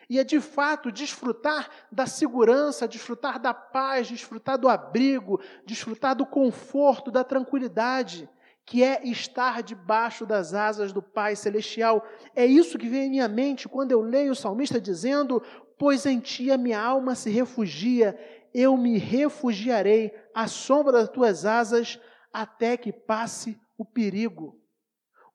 E 0.08 0.18
é 0.18 0.24
de 0.24 0.40
fato 0.40 0.90
desfrutar 0.90 1.70
da 1.92 2.04
segurança, 2.04 2.88
desfrutar 2.88 3.38
da 3.38 3.54
paz, 3.54 4.08
desfrutar 4.08 4.58
do 4.58 4.68
abrigo, 4.68 5.40
desfrutar 5.64 6.16
do 6.16 6.26
conforto, 6.26 7.12
da 7.12 7.22
tranquilidade, 7.22 8.28
que 8.66 8.82
é 8.82 9.06
estar 9.06 9.62
debaixo 9.62 10.26
das 10.26 10.52
asas 10.52 10.92
do 10.92 11.00
Pai 11.00 11.36
Celestial. 11.36 12.04
É 12.34 12.44
isso 12.44 12.76
que 12.76 12.88
vem 12.88 13.06
em 13.06 13.10
minha 13.10 13.28
mente 13.28 13.68
quando 13.68 13.92
eu 13.92 14.00
leio 14.00 14.32
o 14.32 14.36
salmista 14.36 14.80
dizendo: 14.80 15.40
Pois 15.78 16.04
em 16.04 16.18
ti 16.18 16.50
a 16.50 16.58
minha 16.58 16.80
alma 16.80 17.14
se 17.14 17.30
refugia 17.30 18.18
eu 18.54 18.76
me 18.76 18.98
refugiarei 18.98 20.12
à 20.34 20.46
sombra 20.46 20.92
das 20.92 21.08
tuas 21.08 21.44
asas 21.44 22.00
até 22.32 22.76
que 22.76 22.92
passe 22.92 23.58
o 23.76 23.84
perigo. 23.84 24.60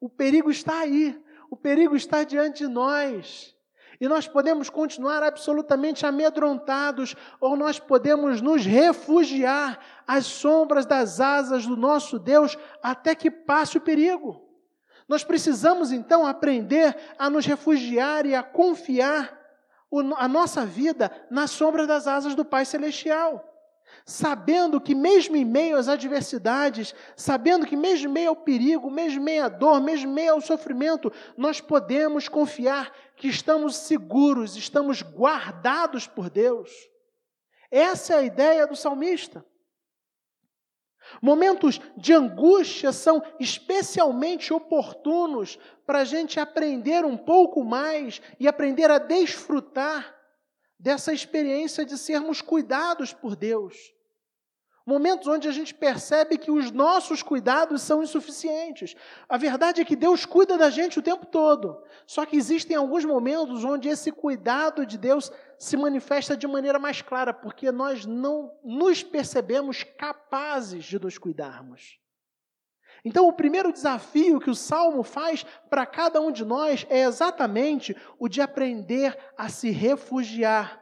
O 0.00 0.08
perigo 0.08 0.50
está 0.50 0.80
aí, 0.80 1.20
o 1.50 1.56
perigo 1.56 1.96
está 1.96 2.24
diante 2.24 2.58
de 2.58 2.68
nós. 2.68 3.54
E 4.00 4.08
nós 4.08 4.28
podemos 4.28 4.68
continuar 4.68 5.22
absolutamente 5.22 6.04
amedrontados, 6.04 7.16
ou 7.40 7.56
nós 7.56 7.78
podemos 7.78 8.42
nos 8.42 8.64
refugiar 8.64 9.78
às 10.06 10.26
sombras 10.26 10.84
das 10.84 11.20
asas 11.20 11.66
do 11.66 11.76
nosso 11.76 12.18
Deus 12.18 12.58
até 12.82 13.14
que 13.14 13.30
passe 13.30 13.78
o 13.78 13.80
perigo. 13.80 14.44
Nós 15.08 15.24
precisamos 15.24 15.92
então 15.92 16.26
aprender 16.26 16.96
a 17.18 17.30
nos 17.30 17.46
refugiar 17.46 18.26
e 18.26 18.34
a 18.34 18.42
confiar 18.42 19.45
a 20.16 20.28
nossa 20.28 20.64
vida 20.66 21.10
na 21.30 21.46
sombra 21.46 21.86
das 21.86 22.06
asas 22.06 22.34
do 22.34 22.44
Pai 22.44 22.64
Celestial. 22.64 23.52
Sabendo 24.04 24.80
que, 24.80 24.94
mesmo 24.94 25.36
em 25.36 25.44
meio 25.44 25.76
às 25.76 25.88
adversidades, 25.88 26.94
sabendo 27.16 27.66
que, 27.66 27.76
mesmo 27.76 28.08
em 28.08 28.12
meio 28.12 28.28
ao 28.30 28.36
perigo, 28.36 28.90
mesmo 28.90 29.20
em 29.20 29.24
meio 29.24 29.44
à 29.44 29.48
dor, 29.48 29.80
mesmo 29.80 30.10
em 30.10 30.14
meio 30.14 30.32
ao 30.34 30.40
sofrimento, 30.40 31.12
nós 31.36 31.60
podemos 31.60 32.28
confiar 32.28 32.92
que 33.16 33.28
estamos 33.28 33.76
seguros, 33.76 34.56
estamos 34.56 35.02
guardados 35.02 36.06
por 36.06 36.28
Deus. 36.28 36.70
Essa 37.70 38.14
é 38.14 38.16
a 38.18 38.22
ideia 38.22 38.66
do 38.66 38.76
salmista. 38.76 39.44
Momentos 41.20 41.80
de 41.96 42.12
angústia 42.12 42.92
são 42.92 43.22
especialmente 43.40 44.52
oportunos 44.52 45.58
para 45.86 46.00
a 46.00 46.04
gente 46.04 46.38
aprender 46.38 47.04
um 47.04 47.16
pouco 47.16 47.64
mais 47.64 48.20
e 48.38 48.46
aprender 48.46 48.90
a 48.90 48.98
desfrutar 48.98 50.14
dessa 50.78 51.12
experiência 51.12 51.84
de 51.84 51.96
sermos 51.96 52.42
cuidados 52.42 53.12
por 53.12 53.34
Deus. 53.34 53.95
Momentos 54.88 55.26
onde 55.26 55.48
a 55.48 55.50
gente 55.50 55.74
percebe 55.74 56.38
que 56.38 56.48
os 56.48 56.70
nossos 56.70 57.20
cuidados 57.20 57.82
são 57.82 58.04
insuficientes. 58.04 58.94
A 59.28 59.36
verdade 59.36 59.80
é 59.80 59.84
que 59.84 59.96
Deus 59.96 60.24
cuida 60.24 60.56
da 60.56 60.70
gente 60.70 61.00
o 61.00 61.02
tempo 61.02 61.26
todo. 61.26 61.82
Só 62.06 62.24
que 62.24 62.36
existem 62.36 62.76
alguns 62.76 63.04
momentos 63.04 63.64
onde 63.64 63.88
esse 63.88 64.12
cuidado 64.12 64.86
de 64.86 64.96
Deus 64.96 65.32
se 65.58 65.76
manifesta 65.76 66.36
de 66.36 66.46
maneira 66.46 66.78
mais 66.78 67.02
clara, 67.02 67.34
porque 67.34 67.72
nós 67.72 68.06
não 68.06 68.52
nos 68.62 69.02
percebemos 69.02 69.82
capazes 69.82 70.84
de 70.84 71.00
nos 71.00 71.18
cuidarmos. 71.18 71.98
Então, 73.04 73.26
o 73.26 73.32
primeiro 73.32 73.72
desafio 73.72 74.38
que 74.38 74.50
o 74.50 74.54
salmo 74.54 75.02
faz 75.02 75.44
para 75.68 75.84
cada 75.84 76.20
um 76.20 76.30
de 76.30 76.44
nós 76.44 76.86
é 76.88 77.00
exatamente 77.00 77.96
o 78.20 78.28
de 78.28 78.40
aprender 78.40 79.18
a 79.36 79.48
se 79.48 79.70
refugiar 79.70 80.80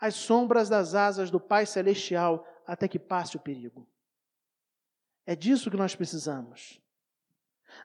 às 0.00 0.16
sombras 0.16 0.68
das 0.68 0.96
asas 0.96 1.30
do 1.30 1.38
Pai 1.38 1.66
Celestial 1.66 2.44
até 2.66 2.88
que 2.88 2.98
passe 2.98 3.36
o 3.36 3.40
perigo. 3.40 3.86
É 5.26 5.34
disso 5.34 5.70
que 5.70 5.76
nós 5.76 5.94
precisamos. 5.94 6.80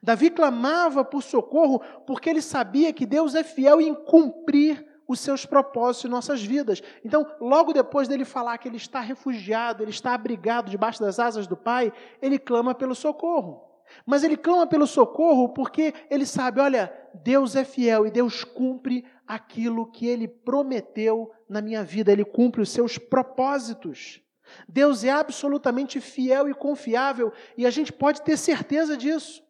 Davi 0.01 0.29
clamava 0.29 1.03
por 1.03 1.23
socorro 1.23 1.79
porque 2.05 2.29
ele 2.29 2.41
sabia 2.41 2.93
que 2.93 3.05
Deus 3.05 3.33
é 3.33 3.43
fiel 3.43 3.81
em 3.81 3.93
cumprir 3.93 4.85
os 5.07 5.19
seus 5.19 5.45
propósitos 5.45 6.05
em 6.05 6.11
nossas 6.11 6.43
vidas. 6.43 6.83
Então, 7.03 7.25
logo 7.41 7.73
depois 7.73 8.07
dele 8.07 8.23
falar 8.23 8.57
que 8.59 8.67
ele 8.67 8.77
está 8.77 8.99
refugiado, 8.99 9.83
ele 9.83 9.89
está 9.89 10.13
abrigado 10.13 10.69
debaixo 10.69 10.99
das 10.99 11.19
asas 11.19 11.47
do 11.47 11.57
Pai, 11.57 11.91
ele 12.21 12.37
clama 12.37 12.75
pelo 12.75 12.93
socorro. 12.93 13.67
Mas 14.05 14.23
ele 14.23 14.37
clama 14.37 14.67
pelo 14.67 14.85
socorro 14.85 15.49
porque 15.49 15.95
ele 16.11 16.27
sabe, 16.27 16.61
olha, 16.61 16.93
Deus 17.23 17.55
é 17.55 17.63
fiel 17.63 18.05
e 18.05 18.11
Deus 18.11 18.43
cumpre 18.43 19.03
aquilo 19.25 19.89
que 19.91 20.05
ele 20.05 20.27
prometeu 20.27 21.31
na 21.49 21.59
minha 21.59 21.83
vida, 21.83 22.11
ele 22.11 22.23
cumpre 22.23 22.61
os 22.61 22.69
seus 22.69 22.99
propósitos. 22.99 24.21
Deus 24.67 25.03
é 25.03 25.09
absolutamente 25.09 25.99
fiel 25.99 26.49
e 26.49 26.53
confiável 26.53 27.31
e 27.57 27.65
a 27.65 27.69
gente 27.69 27.91
pode 27.91 28.21
ter 28.21 28.37
certeza 28.37 28.95
disso. 28.95 29.43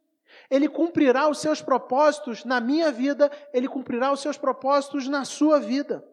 Ele 0.50 0.68
cumprirá 0.68 1.30
os 1.30 1.40
seus 1.40 1.62
propósitos 1.62 2.44
na 2.44 2.60
minha 2.60 2.92
vida, 2.92 3.32
ele 3.54 3.68
cumprirá 3.68 4.12
os 4.12 4.22
seus 4.22 4.38
propósitos 4.38 5.08
na 5.08 5.26
sua 5.26 5.60
vida. 5.60 6.04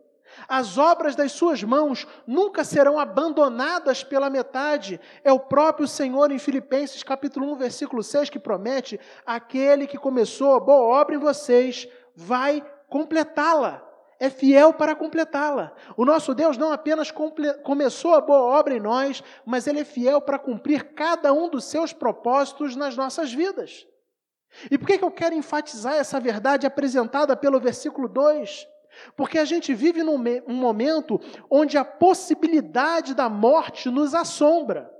As 0.48 0.76
obras 0.76 1.14
das 1.14 1.32
suas 1.32 1.62
mãos 1.62 2.06
nunca 2.26 2.64
serão 2.64 2.98
abandonadas 2.98 4.02
pela 4.02 4.28
metade. 4.28 5.00
É 5.22 5.32
o 5.32 5.40
próprio 5.40 5.86
Senhor 5.86 6.30
em 6.30 6.38
Filipenses 6.38 7.02
capítulo 7.02 7.50
1, 7.52 7.56
versículo 7.56 8.02
6 8.02 8.28
que 8.28 8.38
promete: 8.38 9.00
aquele 9.24 9.86
que 9.86 9.96
começou 9.96 10.54
a 10.54 10.60
boa 10.60 11.00
obra 11.00 11.14
em 11.14 11.18
vocês 11.18 11.88
vai 12.14 12.64
completá-la 12.88 13.85
é 14.18 14.30
fiel 14.30 14.72
para 14.72 14.94
completá-la. 14.94 15.72
O 15.96 16.04
nosso 16.04 16.34
Deus 16.34 16.56
não 16.56 16.72
apenas 16.72 17.12
começou 17.62 18.14
a 18.14 18.20
boa 18.20 18.58
obra 18.58 18.74
em 18.74 18.80
nós, 18.80 19.22
mas 19.44 19.66
Ele 19.66 19.80
é 19.80 19.84
fiel 19.84 20.20
para 20.20 20.38
cumprir 20.38 20.94
cada 20.94 21.32
um 21.32 21.48
dos 21.48 21.64
seus 21.64 21.92
propósitos 21.92 22.76
nas 22.76 22.96
nossas 22.96 23.32
vidas. 23.32 23.86
E 24.70 24.78
por 24.78 24.86
que, 24.86 24.98
que 24.98 25.04
eu 25.04 25.10
quero 25.10 25.34
enfatizar 25.34 25.94
essa 25.94 26.18
verdade 26.18 26.66
apresentada 26.66 27.36
pelo 27.36 27.60
versículo 27.60 28.08
2? 28.08 28.66
Porque 29.14 29.38
a 29.38 29.44
gente 29.44 29.74
vive 29.74 30.02
num 30.02 30.22
um 30.46 30.54
momento 30.54 31.20
onde 31.50 31.76
a 31.76 31.84
possibilidade 31.84 33.14
da 33.14 33.28
morte 33.28 33.90
nos 33.90 34.14
assombra. 34.14 34.90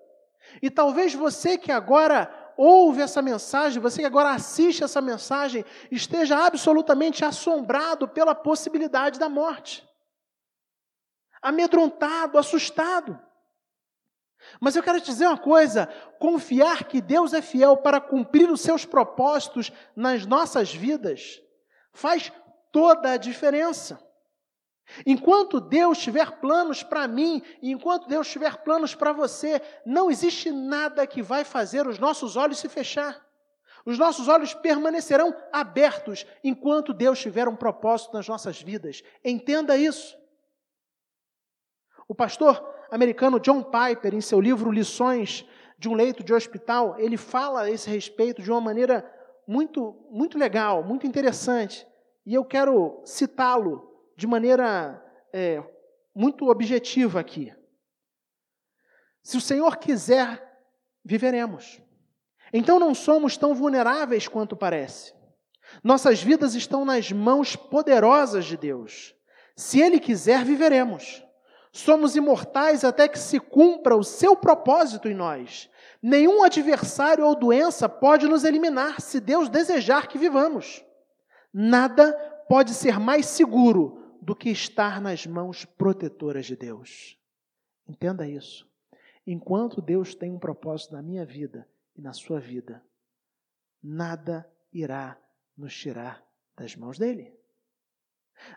E 0.61 0.71
talvez 0.71 1.15
você 1.15 1.57
que 1.57 1.73
agora 1.73 2.31
ouve 2.57 3.03
essa 3.03 3.21
mensagem, 3.21 3.81
você 3.81 4.01
que 4.01 4.07
agora 4.07 4.31
assiste 4.31 4.83
essa 4.83 5.01
mensagem, 5.01 5.65
esteja 5.91 6.47
absolutamente 6.47 7.25
assombrado 7.25 8.09
pela 8.09 8.35
possibilidade 8.35 9.19
da 9.19 9.29
morte. 9.29 9.87
Amedrontado, 11.43 12.39
assustado. 12.39 13.19
Mas 14.61 14.77
eu 14.77 14.83
quero 14.83 15.01
te 15.01 15.07
dizer 15.07 15.27
uma 15.27 15.39
coisa: 15.39 15.87
confiar 16.19 16.85
que 16.85 17.01
Deus 17.01 17.33
é 17.33 17.43
fiel 17.43 17.77
para 17.77 18.01
cumprir 18.01 18.51
os 18.51 18.61
seus 18.61 18.85
propósitos 18.85 19.73
nas 19.95 20.25
nossas 20.27 20.73
vidas 20.73 21.43
faz 21.97 22.31
toda 22.71 23.13
a 23.13 23.17
diferença. 23.17 24.06
Enquanto 25.05 25.61
Deus 25.61 25.99
tiver 25.99 26.39
planos 26.39 26.83
para 26.83 27.09
mim, 27.09 27.43
e 27.61 27.71
enquanto 27.71 28.09
Deus 28.09 28.29
tiver 28.29 28.57
planos 28.59 28.95
para 28.95 29.13
você, 29.13 29.61
não 29.85 30.11
existe 30.11 30.51
nada 30.51 31.07
que 31.07 31.23
vai 31.23 31.45
fazer 31.45 31.87
os 31.87 31.99
nossos 31.99 32.37
olhos 32.37 32.59
se 32.59 32.69
fechar. 32.69 33.25
Os 33.85 33.99
nossos 33.99 34.27
olhos 34.27 34.55
permanecerão 34.55 35.35
abertos 35.53 36.27
enquanto 36.43 36.93
Deus 36.93 37.21
tiver 37.21 37.49
um 37.49 37.57
propósito 37.57 38.15
nas 38.15 38.27
nossas 38.27 38.61
vidas. 38.61 39.03
Entenda 39.25 39.77
isso. 39.77 40.17
O 42.09 42.15
pastor 42.15 42.75
americano 42.91 43.41
John 43.41 43.63
Piper, 43.63 44.15
em 44.15 44.21
seu 44.21 44.41
livro 44.41 44.71
Lições 44.71 45.45
de 45.79 45.89
um 45.89 45.95
Leito 45.95 46.25
de 46.25 46.33
Hospital, 46.33 46.97
ele 46.99 47.17
fala 47.17 47.63
a 47.63 47.71
esse 47.71 47.91
respeito 47.91 48.43
de 48.43 48.51
uma 48.51 48.61
maneira 48.61 49.09
muito, 49.47 49.97
muito 50.11 50.39
legal, 50.39 50.83
muito 50.83 51.07
interessante. 51.07 51.87
E 52.25 52.35
eu 52.35 52.45
quero 52.45 53.03
citá-lo 53.05 53.96
de 54.17 54.27
maneira 54.27 55.03
é, 55.33 55.63
muito 56.15 56.49
objetiva 56.49 57.21
aqui. 57.21 57.53
Se 59.23 59.37
o 59.37 59.41
Senhor 59.41 59.77
quiser, 59.77 60.43
viveremos. 61.05 61.81
Então 62.53 62.79
não 62.79 62.95
somos 62.95 63.37
tão 63.37 63.55
vulneráveis 63.55 64.27
quanto 64.27 64.57
parece. 64.57 65.15
Nossas 65.83 66.23
vidas 66.23 66.55
estão 66.55 66.85
nas 66.85 67.13
mãos 67.13 67.55
poderosas 67.57 68.45
de 68.45 68.57
Deus. 68.57 69.15
Se 69.55 69.81
Ele 69.81 69.99
quiser, 69.99 70.45
viveremos. 70.45 71.23
Somos 71.73 72.17
imortais 72.17 72.85
até 72.85 73.07
que 73.07 73.19
se 73.19 73.39
cumpra 73.39 73.97
o 73.97 74.03
seu 74.03 74.35
propósito 74.35 75.09
em 75.09 75.15
nós. 75.15 75.69
Nenhum 76.01 76.43
adversário 76.43 77.27
ou 77.27 77.35
doença 77.35 77.89
pode 77.89 78.27
nos 78.27 78.45
eliminar 78.45 79.01
se 79.01 79.21
Deus 79.21 79.49
desejar 79.51 80.07
que 80.07 80.17
vivamos. 80.17 80.83
Nada 81.53 82.13
pode 82.49 82.73
ser 82.73 82.99
mais 82.99 83.27
seguro 83.27 83.96
do 84.23 84.35
que 84.35 84.51
estar 84.51 85.01
nas 85.01 85.27
mãos 85.27 85.65
protetoras 85.65 86.47
de 86.47 86.57
Deus. 86.57 87.19
Entenda 87.89 88.29
isso. 88.29 88.69
Enquanto 89.27 89.83
Deus 89.83 90.15
tem 90.15 90.33
um 90.33 90.39
propósito 90.39 90.95
na 90.95 91.03
minha 91.03 91.25
vida 91.25 91.69
e 91.97 92.01
na 92.01 92.13
sua 92.13 92.39
vida, 92.39 92.83
nada 93.83 94.49
irá 94.73 95.19
nos 95.57 95.77
tirar 95.77 96.25
das 96.57 96.77
mãos 96.77 96.99
dele. 96.99 97.35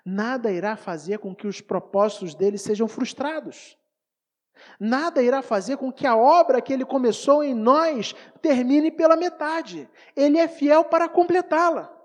Nada 0.06 0.52
irá 0.52 0.76
fazer 0.76 1.20
com 1.20 1.34
que 1.34 1.48
os 1.48 1.62
propósitos 1.62 2.36
dele 2.36 2.58
sejam 2.58 2.88
frustrados. 2.88 3.78
Nada 4.80 5.24
irá 5.24 5.42
fazer 5.42 5.78
com 5.78 5.92
que 5.92 6.06
a 6.06 6.16
obra 6.16 6.62
que 6.62 6.74
ele 6.74 6.86
começou 6.86 7.44
em 7.44 7.54
nós 7.54 8.14
termine 8.42 8.92
pela 8.92 9.16
metade. 9.16 9.90
Ele 10.16 10.38
é 10.38 10.48
fiel 10.48 10.84
para 10.84 11.08
completá-la. 11.08 11.99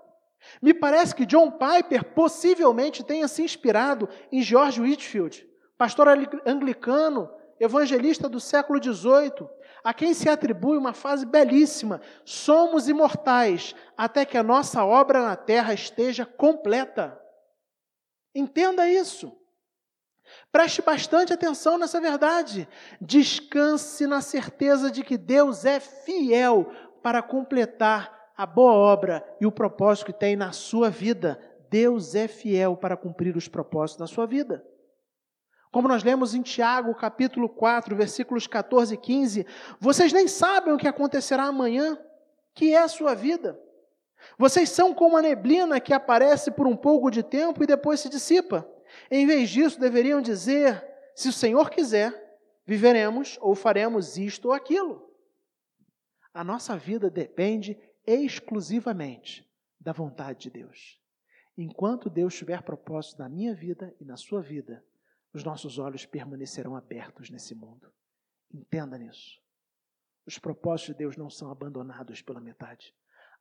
Me 0.61 0.73
parece 0.73 1.13
que 1.15 1.25
John 1.25 1.51
Piper 1.51 2.03
possivelmente 2.13 3.03
tenha 3.03 3.27
se 3.27 3.43
inspirado 3.43 4.07
em 4.31 4.41
George 4.41 4.81
Whitfield, 4.81 5.47
pastor 5.77 6.07
anglicano, 6.45 7.29
evangelista 7.59 8.27
do 8.27 8.39
século 8.39 8.81
XVIII, 8.81 9.47
a 9.83 9.93
quem 9.93 10.13
se 10.13 10.29
atribui 10.29 10.77
uma 10.77 10.93
frase 10.93 11.25
belíssima: 11.25 12.01
somos 12.23 12.87
imortais 12.87 13.75
até 13.95 14.25
que 14.25 14.37
a 14.37 14.43
nossa 14.43 14.83
obra 14.83 15.21
na 15.21 15.35
terra 15.35 15.73
esteja 15.73 16.25
completa. 16.25 17.19
Entenda 18.33 18.89
isso. 18.89 19.31
Preste 20.51 20.81
bastante 20.81 21.31
atenção 21.31 21.77
nessa 21.77 22.01
verdade. 22.01 22.67
Descanse 22.99 24.07
na 24.07 24.21
certeza 24.21 24.89
de 24.89 25.03
que 25.03 25.17
Deus 25.17 25.65
é 25.65 25.79
fiel 25.79 26.71
para 27.03 27.21
completar 27.21 28.15
a 28.35 28.45
boa 28.45 28.73
obra 28.73 29.25
e 29.39 29.45
o 29.45 29.51
propósito 29.51 30.07
que 30.07 30.13
tem 30.13 30.35
na 30.35 30.51
sua 30.51 30.89
vida. 30.89 31.39
Deus 31.69 32.15
é 32.15 32.27
fiel 32.27 32.75
para 32.75 32.97
cumprir 32.97 33.35
os 33.35 33.47
propósitos 33.47 33.99
na 33.99 34.07
sua 34.07 34.25
vida. 34.25 34.65
Como 35.71 35.87
nós 35.87 36.03
lemos 36.03 36.33
em 36.33 36.41
Tiago, 36.41 36.95
capítulo 36.95 37.49
4, 37.49 37.95
versículos 37.95 38.47
14 38.47 38.93
e 38.93 38.97
15, 38.97 39.45
vocês 39.79 40.13
nem 40.13 40.27
sabem 40.27 40.73
o 40.73 40.77
que 40.77 40.87
acontecerá 40.87 41.43
amanhã, 41.43 41.97
que 42.53 42.73
é 42.73 42.81
a 42.81 42.87
sua 42.87 43.13
vida. 43.13 43.59
Vocês 44.37 44.69
são 44.69 44.93
como 44.93 45.17
a 45.17 45.21
neblina 45.21 45.79
que 45.79 45.93
aparece 45.93 46.49
por 46.51 46.65
um 46.65 46.75
pouco 46.75 47.11
de 47.11 47.21
tempo 47.21 47.63
e 47.63 47.67
depois 47.67 47.99
se 47.99 48.09
dissipa. 48.09 48.67
Em 49.11 49.25
vez 49.25 49.49
disso, 49.49 49.79
deveriam 49.79 50.21
dizer: 50.21 50.81
se 51.13 51.27
o 51.27 51.33
Senhor 51.33 51.69
quiser, 51.69 52.13
viveremos 52.65 53.37
ou 53.41 53.53
faremos 53.53 54.17
isto 54.17 54.45
ou 54.45 54.53
aquilo. 54.53 55.09
A 56.33 56.43
nossa 56.43 56.77
vida 56.77 57.09
depende 57.09 57.77
exclusivamente 58.05 59.49
da 59.79 59.91
vontade 59.91 60.39
de 60.43 60.49
Deus. 60.49 60.99
Enquanto 61.57 62.09
Deus 62.09 62.35
tiver 62.35 62.61
propósito 62.63 63.19
na 63.19 63.29
minha 63.29 63.53
vida 63.55 63.95
e 63.99 64.05
na 64.05 64.17
sua 64.17 64.41
vida, 64.41 64.83
os 65.33 65.43
nossos 65.43 65.77
olhos 65.79 66.05
permanecerão 66.05 66.75
abertos 66.75 67.29
nesse 67.29 67.55
mundo. 67.55 67.91
Entenda 68.53 68.97
nisso. 68.97 69.41
Os 70.25 70.39
propósitos 70.39 70.93
de 70.93 70.99
Deus 70.99 71.17
não 71.17 71.29
são 71.29 71.51
abandonados 71.51 72.21
pela 72.21 72.41
metade. 72.41 72.93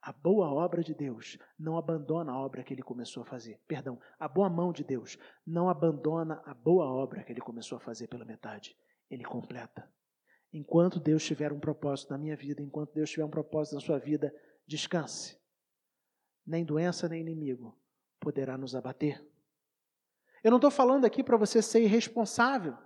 A 0.02 0.12
boa 0.12 0.52
obra 0.52 0.82
de 0.82 0.94
Deus 0.94 1.38
não 1.58 1.78
abandona 1.78 2.30
a 2.30 2.38
obra 2.38 2.62
que 2.62 2.74
ele 2.74 2.82
começou 2.82 3.22
a 3.22 3.26
fazer. 3.26 3.58
Perdão, 3.66 3.98
a 4.18 4.28
boa 4.28 4.50
mão 4.50 4.70
de 4.70 4.84
Deus 4.84 5.18
não 5.46 5.68
abandona 5.68 6.42
a 6.44 6.52
boa 6.52 6.84
obra 6.84 7.22
que 7.22 7.32
ele 7.32 7.40
começou 7.40 7.76
a 7.76 7.80
fazer 7.80 8.06
pela 8.08 8.24
metade. 8.24 8.76
Ele 9.10 9.24
completa. 9.24 9.90
Enquanto 10.52 11.00
Deus 11.00 11.24
tiver 11.24 11.52
um 11.52 11.58
propósito 11.58 12.10
na 12.10 12.18
minha 12.18 12.36
vida, 12.36 12.62
enquanto 12.62 12.92
Deus 12.92 13.10
tiver 13.10 13.24
um 13.24 13.30
propósito 13.30 13.76
na 13.76 13.80
sua 13.80 13.98
vida, 13.98 14.32
descanse. 14.66 15.38
Nem 16.46 16.64
doença, 16.64 17.08
nem 17.08 17.20
inimigo 17.20 17.76
poderá 18.24 18.56
nos 18.56 18.74
abater. 18.74 19.22
Eu 20.42 20.50
não 20.50 20.56
estou 20.56 20.70
falando 20.70 21.04
aqui 21.04 21.22
para 21.22 21.36
você 21.36 21.60
ser 21.60 21.82
irresponsável. 21.82 22.76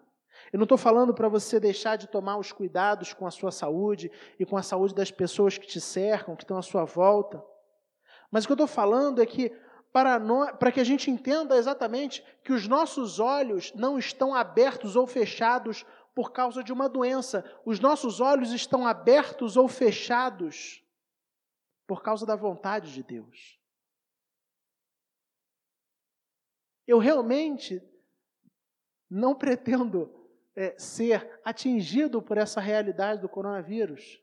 Eu 0.53 0.59
não 0.59 0.65
estou 0.65 0.79
falando 0.79 1.15
para 1.15 1.29
você 1.29 1.59
deixar 1.59 1.97
de 1.97 2.09
tomar 2.09 2.37
os 2.37 2.53
cuidados 2.53 3.13
com 3.13 3.27
a 3.27 3.31
sua 3.31 3.51
saúde 3.51 4.11
e 4.39 4.45
com 4.45 4.57
a 4.57 4.63
saúde 4.63 4.95
das 4.95 5.11
pessoas 5.11 5.57
que 5.57 5.67
te 5.67 5.81
cercam, 5.81 6.37
que 6.37 6.43
estão 6.43 6.59
à 6.59 6.63
sua 6.63 6.85
volta. 6.85 7.43
Mas 8.31 8.45
o 8.45 8.49
que 8.49 8.53
eu 8.53 8.57
estou 8.57 8.67
falando 8.67 9.23
é 9.23 9.27
que 9.27 9.51
para, 9.93 10.19
nós, 10.19 10.53
para 10.57 10.71
que 10.71 10.81
a 10.81 10.85
gente 10.85 11.11
entenda 11.11 11.57
exatamente 11.57 12.25
que 12.45 12.53
os 12.53 12.69
nossos 12.69 13.19
olhos 13.19 13.73
não 13.75 13.99
estão 13.99 14.35
abertos 14.35 14.97
ou 14.97 15.07
fechados 15.07 15.85
por 16.15 16.33
causa 16.33 16.63
de 16.63 16.73
uma 16.73 16.89
doença. 16.89 17.45
Os 17.65 17.81
nossos 17.81 18.21
olhos 18.21 18.53
estão 18.53 18.87
abertos 18.87 19.57
ou 19.57 19.67
fechados 19.67 20.83
por 21.89 22.03
causa 22.03 22.27
da 22.27 22.37
vontade 22.37 22.93
de 22.93 23.03
Deus. 23.03 23.59
Eu 26.87 26.99
realmente 26.99 27.83
não 29.09 29.35
pretendo 29.35 30.15
é, 30.55 30.79
ser 30.79 31.41
atingido 31.43 32.21
por 32.21 32.37
essa 32.37 32.61
realidade 32.61 33.23
do 33.23 33.29
coronavírus. 33.29 34.23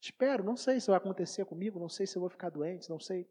Espero, 0.00 0.44
não 0.44 0.56
sei 0.56 0.78
se 0.78 0.86
vai 0.86 0.98
acontecer 0.98 1.44
comigo, 1.44 1.80
não 1.80 1.88
sei 1.88 2.06
se 2.06 2.16
eu 2.16 2.20
vou 2.20 2.30
ficar 2.30 2.48
doente, 2.48 2.88
não 2.88 3.00
sei. 3.00 3.28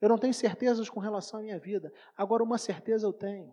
Eu 0.00 0.08
não 0.08 0.16
tenho 0.16 0.32
certezas 0.32 0.88
com 0.88 1.00
relação 1.00 1.40
à 1.40 1.42
minha 1.42 1.58
vida. 1.58 1.92
Agora, 2.16 2.44
uma 2.44 2.58
certeza 2.58 3.06
eu 3.06 3.12
tenho: 3.12 3.52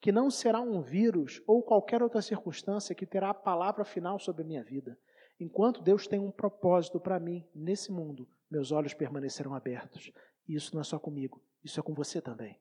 que 0.00 0.10
não 0.10 0.30
será 0.30 0.60
um 0.60 0.80
vírus 0.80 1.42
ou 1.46 1.62
qualquer 1.62 2.02
outra 2.02 2.22
circunstância 2.22 2.94
que 2.94 3.04
terá 3.04 3.30
a 3.30 3.34
palavra 3.34 3.84
final 3.84 4.18
sobre 4.18 4.42
a 4.42 4.46
minha 4.46 4.64
vida. 4.64 4.98
Enquanto 5.42 5.82
Deus 5.82 6.06
tem 6.06 6.20
um 6.20 6.30
propósito 6.30 7.00
para 7.00 7.18
mim 7.18 7.44
nesse 7.52 7.90
mundo, 7.90 8.28
meus 8.48 8.70
olhos 8.70 8.94
permanecerão 8.94 9.54
abertos. 9.54 10.12
E 10.48 10.54
isso 10.54 10.72
não 10.72 10.80
é 10.80 10.84
só 10.84 11.00
comigo, 11.00 11.42
isso 11.64 11.80
é 11.80 11.82
com 11.82 11.92
você 11.92 12.20
também. 12.20 12.60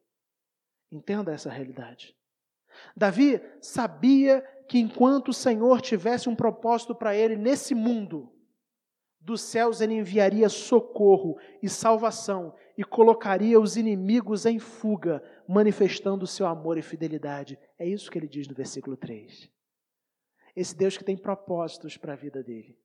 Entenda 0.91 1.31
essa 1.31 1.51
realidade. 1.51 2.15
Davi 2.97 3.39
sabia 3.61 4.41
que 4.67 4.79
enquanto 4.79 5.27
o 5.27 5.33
Senhor 5.33 5.79
tivesse 5.79 6.27
um 6.27 6.35
propósito 6.35 6.95
para 6.95 7.15
ele 7.15 7.35
nesse 7.35 7.75
mundo, 7.75 8.33
dos 9.19 9.41
céus 9.41 9.79
ele 9.79 9.93
enviaria 9.93 10.49
socorro 10.49 11.37
e 11.61 11.69
salvação 11.69 12.55
e 12.75 12.83
colocaria 12.83 13.59
os 13.59 13.77
inimigos 13.77 14.47
em 14.47 14.57
fuga, 14.57 15.23
manifestando 15.47 16.23
o 16.23 16.27
seu 16.27 16.47
amor 16.47 16.79
e 16.79 16.81
fidelidade. 16.81 17.59
É 17.77 17.85
isso 17.85 18.09
que 18.09 18.17
ele 18.17 18.27
diz 18.27 18.47
no 18.47 18.55
versículo 18.55 18.97
3. 18.97 19.51
Esse 20.55 20.75
Deus 20.75 20.97
que 20.97 21.03
tem 21.03 21.17
propósitos 21.17 21.97
para 21.97 22.13
a 22.13 22.15
vida 22.15 22.43
dele. 22.43 22.77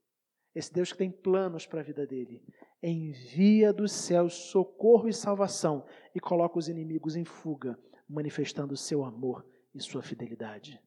esse 0.55 0.72
Deus 0.72 0.90
que 0.90 0.96
tem 0.96 1.11
planos 1.11 1.66
para 1.66 1.81
a 1.81 1.83
vida 1.83 2.07
dele, 2.07 2.42
envia 2.83 3.74
dos 3.74 3.92
céus 3.92 4.33
socorro 4.33 5.07
e 5.07 5.12
salvação 5.12 5.85
e 6.14 6.20
coloca 6.20 6.59
os 6.59 6.66
inimigos 6.66 7.14
em 7.14 7.26
fuga, 7.26 7.79
manifestando 8.09 8.72
o 8.72 8.76
seu 8.76 9.05
amor 9.05 9.46
e 9.74 9.83
sua 9.83 10.02
fidelidade. 10.02 10.81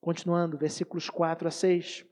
Continuando, 0.00 0.58
versículos 0.58 1.08
4 1.08 1.46
a 1.46 1.50
6. 1.50 2.04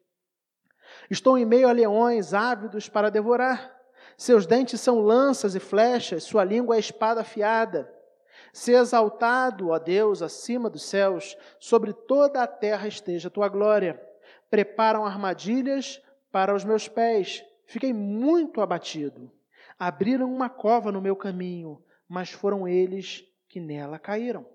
Estou 1.11 1.37
em 1.37 1.45
meio 1.45 1.69
a 1.69 1.73
leões 1.73 2.33
ávidos 2.33 2.89
para 2.89 3.11
devorar. 3.11 3.77
Seus 4.17 4.47
dentes 4.47 4.81
são 4.81 5.01
lanças 5.01 5.57
e 5.57 5.61
flechas, 5.61 6.23
sua 6.23 6.45
língua 6.45 6.77
é 6.77 6.79
espada 6.79 7.23
afiada. 7.23 7.93
Se 8.53 8.73
exaltado, 8.73 9.71
ó 9.71 9.79
Deus, 9.79 10.21
acima 10.21 10.69
dos 10.69 10.83
céus, 10.83 11.37
sobre 11.59 11.93
toda 11.93 12.43
a 12.43 12.47
terra 12.47 12.87
esteja 12.87 13.29
a 13.29 13.31
tua 13.31 13.49
glória. 13.49 14.01
Preparam 14.51 15.07
armadilhas 15.07 16.03
para 16.31 16.55
os 16.55 16.63
meus 16.63 16.87
pés. 16.87 17.43
Fiquei 17.67 17.95
muito 17.95 18.61
abatido. 18.61 19.33
Abriram 19.79 20.31
uma 20.33 20.51
cova 20.51 20.93
no 20.93 21.01
meu 21.01 21.17
caminho, 21.17 21.83
mas 22.07 22.31
foram 22.31 22.69
eles 22.69 23.25
que 23.49 23.59
nela 23.59 23.99
caíram. 23.99 24.47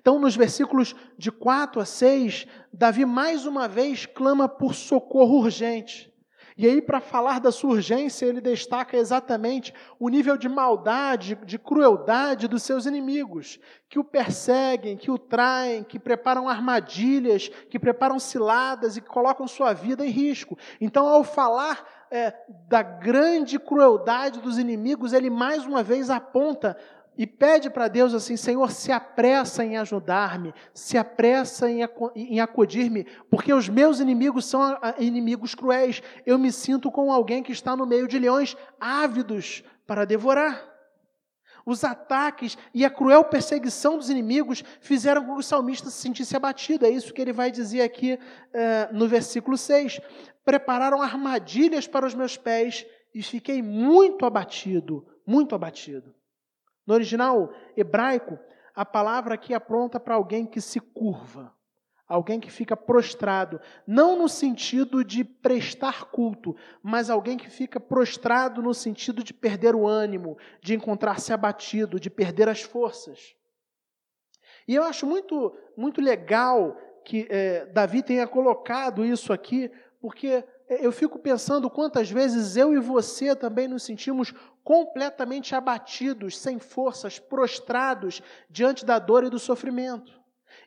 Então, 0.00 0.18
nos 0.18 0.36
versículos 0.36 0.94
de 1.16 1.30
4 1.30 1.80
a 1.80 1.84
6, 1.84 2.46
Davi 2.72 3.04
mais 3.04 3.46
uma 3.46 3.68
vez 3.68 4.06
clama 4.06 4.48
por 4.48 4.74
socorro 4.74 5.38
urgente. 5.38 6.11
E 6.56 6.66
aí, 6.66 6.82
para 6.82 7.00
falar 7.00 7.40
da 7.40 7.50
sua 7.50 7.70
urgência, 7.70 8.26
ele 8.26 8.40
destaca 8.40 8.96
exatamente 8.96 9.72
o 9.98 10.08
nível 10.08 10.36
de 10.36 10.48
maldade, 10.48 11.38
de 11.44 11.58
crueldade 11.58 12.46
dos 12.46 12.62
seus 12.62 12.86
inimigos, 12.86 13.58
que 13.88 13.98
o 13.98 14.04
perseguem, 14.04 14.96
que 14.96 15.10
o 15.10 15.18
traem, 15.18 15.82
que 15.82 15.98
preparam 15.98 16.48
armadilhas, 16.48 17.48
que 17.48 17.78
preparam 17.78 18.18
ciladas 18.18 18.96
e 18.96 19.00
que 19.00 19.08
colocam 19.08 19.46
sua 19.46 19.72
vida 19.72 20.04
em 20.04 20.10
risco. 20.10 20.58
Então, 20.80 21.06
ao 21.06 21.24
falar 21.24 21.86
é, 22.10 22.34
da 22.68 22.82
grande 22.82 23.58
crueldade 23.58 24.40
dos 24.40 24.58
inimigos, 24.58 25.12
ele 25.12 25.30
mais 25.30 25.64
uma 25.64 25.82
vez 25.82 26.10
aponta 26.10 26.76
e 27.16 27.26
pede 27.26 27.68
para 27.68 27.88
Deus 27.88 28.14
assim: 28.14 28.36
Senhor, 28.36 28.70
se 28.70 28.90
apressa 28.90 29.64
em 29.64 29.76
ajudar-me, 29.76 30.54
se 30.72 30.96
apressa 30.96 31.68
em 31.70 32.40
acudir-me, 32.40 33.06
porque 33.30 33.52
os 33.52 33.68
meus 33.68 34.00
inimigos 34.00 34.46
são 34.46 34.78
inimigos 34.98 35.54
cruéis. 35.54 36.02
Eu 36.24 36.38
me 36.38 36.50
sinto 36.50 36.90
como 36.90 37.12
alguém 37.12 37.42
que 37.42 37.52
está 37.52 37.76
no 37.76 37.86
meio 37.86 38.08
de 38.08 38.18
leões 38.18 38.56
ávidos 38.80 39.62
para 39.86 40.04
devorar. 40.04 40.70
Os 41.64 41.84
ataques 41.84 42.58
e 42.74 42.84
a 42.84 42.90
cruel 42.90 43.24
perseguição 43.24 43.96
dos 43.96 44.10
inimigos 44.10 44.64
fizeram 44.80 45.24
com 45.24 45.34
que 45.34 45.40
o 45.40 45.44
salmista 45.44 45.90
se 45.90 46.02
sentisse 46.02 46.36
abatido. 46.36 46.84
É 46.84 46.90
isso 46.90 47.12
que 47.12 47.22
ele 47.22 47.32
vai 47.32 47.52
dizer 47.52 47.82
aqui 47.82 48.14
uh, 48.14 48.92
no 48.92 49.06
versículo 49.06 49.56
6. 49.56 50.00
Prepararam 50.44 51.00
armadilhas 51.00 51.86
para 51.86 52.04
os 52.04 52.14
meus 52.14 52.36
pés 52.36 52.84
e 53.14 53.22
fiquei 53.22 53.62
muito 53.62 54.26
abatido, 54.26 55.06
muito 55.24 55.54
abatido. 55.54 56.12
No 56.86 56.94
original 56.94 57.52
hebraico, 57.76 58.38
a 58.74 58.84
palavra 58.84 59.34
aqui 59.34 59.54
apronta 59.54 60.00
para 60.00 60.14
alguém 60.14 60.46
que 60.46 60.60
se 60.60 60.80
curva, 60.80 61.54
alguém 62.08 62.40
que 62.40 62.50
fica 62.50 62.76
prostrado, 62.76 63.60
não 63.86 64.18
no 64.18 64.28
sentido 64.28 65.04
de 65.04 65.24
prestar 65.24 66.06
culto, 66.06 66.56
mas 66.82 67.08
alguém 67.08 67.36
que 67.38 67.48
fica 67.48 67.78
prostrado 67.78 68.60
no 68.62 68.74
sentido 68.74 69.22
de 69.22 69.32
perder 69.32 69.74
o 69.74 69.86
ânimo, 69.86 70.36
de 70.60 70.74
encontrar-se 70.74 71.32
abatido, 71.32 72.00
de 72.00 72.10
perder 72.10 72.48
as 72.48 72.62
forças. 72.62 73.34
E 74.66 74.74
eu 74.74 74.82
acho 74.82 75.06
muito, 75.06 75.56
muito 75.76 76.00
legal 76.00 76.76
que 77.04 77.26
é, 77.30 77.66
Davi 77.66 78.02
tenha 78.02 78.26
colocado 78.26 79.04
isso 79.04 79.32
aqui, 79.32 79.70
porque 80.00 80.44
eu 80.68 80.92
fico 80.92 81.18
pensando 81.18 81.68
quantas 81.68 82.10
vezes 82.10 82.56
eu 82.56 82.72
e 82.72 82.78
você 82.78 83.34
também 83.34 83.68
nos 83.68 83.82
sentimos 83.82 84.32
completamente 84.64 85.54
abatidos, 85.54 86.38
sem 86.38 86.58
forças, 86.58 87.18
prostrados 87.18 88.22
diante 88.48 88.84
da 88.84 88.98
dor 88.98 89.24
e 89.24 89.30
do 89.30 89.38
sofrimento. 89.38 90.20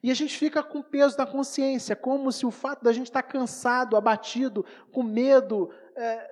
E 0.03 0.12
a 0.12 0.13
gente 0.13 0.38
fica 0.38 0.62
com 0.62 0.81
peso 0.81 1.17
na 1.17 1.25
consciência, 1.25 1.95
como 1.95 2.31
se 2.31 2.45
o 2.45 2.51
fato 2.51 2.84
da 2.84 2.91
gente 2.91 3.08
estar 3.08 3.23
cansado, 3.23 3.95
abatido, 3.95 4.65
com 4.91 5.03
medo, 5.03 5.71
é, 5.95 6.31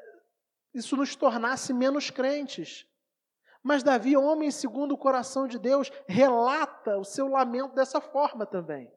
isso 0.74 0.96
nos 0.96 1.16
tornasse 1.16 1.74
menos 1.74 2.10
crentes. 2.10 2.86
Mas 3.62 3.82
Davi, 3.82 4.18
homem 4.18 4.52
segundo 4.52 4.94
o 4.94 4.98
coração 4.98 5.48
de 5.48 5.58
Deus, 5.58 5.92
relata 6.08 6.98
o 6.98 7.04
seu 7.04 7.28
lamento 7.28 7.74
dessa 7.74 8.02
forma 8.02 8.46
também. 8.46 8.92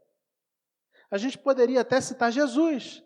A 1.11 1.16
gente 1.16 1.38
poderia 1.38 1.83
até 1.83 2.00
citar 2.00 2.33
Jesus 2.33 3.06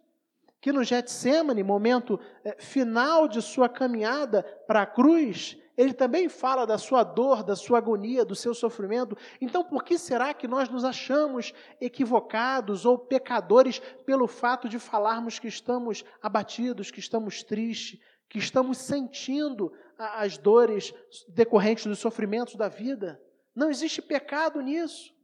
que 0.60 0.72
no 0.72 0.84
Getsemane, 0.84 1.62
momento 1.62 2.20
eh, 2.44 2.56
final 2.58 3.26
de 3.26 3.40
sua 3.40 3.68
caminhada 3.68 4.42
para 4.66 4.82
a 4.82 4.86
cruz, 4.86 5.56
ele 5.76 5.94
também 5.94 6.28
fala 6.28 6.66
da 6.66 6.76
sua 6.76 7.02
dor, 7.02 7.42
da 7.42 7.56
sua 7.56 7.78
agonia, 7.78 8.22
do 8.22 8.34
seu 8.34 8.52
sofrimento. 8.52 9.16
Então, 9.40 9.64
por 9.64 9.82
que 9.82 9.96
será 9.98 10.34
que 10.34 10.46
nós 10.46 10.68
nos 10.68 10.84
achamos 10.84 11.54
equivocados 11.80 12.84
ou 12.84 12.98
pecadores 12.98 13.78
pelo 14.04 14.26
fato 14.26 14.68
de 14.68 14.78
falarmos 14.78 15.38
que 15.38 15.48
estamos 15.48 16.04
abatidos, 16.20 16.90
que 16.90 17.00
estamos 17.00 17.42
tristes, 17.42 17.98
que 18.28 18.38
estamos 18.38 18.76
sentindo 18.76 19.72
as 19.96 20.36
dores 20.36 20.92
decorrentes 21.26 21.86
dos 21.86 21.98
sofrimentos 21.98 22.56
da 22.56 22.68
vida? 22.68 23.18
Não 23.54 23.70
existe 23.70 24.02
pecado 24.02 24.60
nisso. 24.60 25.14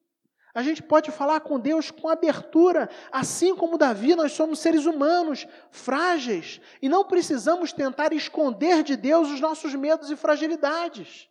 A 0.57 0.63
gente 0.63 0.83
pode 0.83 1.11
falar 1.11 1.41
com 1.41 1.61
Deus 1.61 1.91
com 1.91 2.09
abertura, 2.09 2.89
assim 3.13 3.55
como 3.55 3.77
Davi, 3.77 4.17
nós 4.17 4.33
somos 4.33 4.59
seres 4.59 4.87
humanos, 4.87 5.47
frágeis, 5.71 6.63
e 6.81 6.89
não 6.89 7.05
precisamos 7.05 7.75
tentar 7.75 8.15
esconder 8.15 8.83
de 8.83 8.97
Deus 8.97 9.29
os 9.31 9.39
nossos 9.39 9.75
medos 9.75 10.11
e 10.11 10.17
fragilidades. 10.17 11.29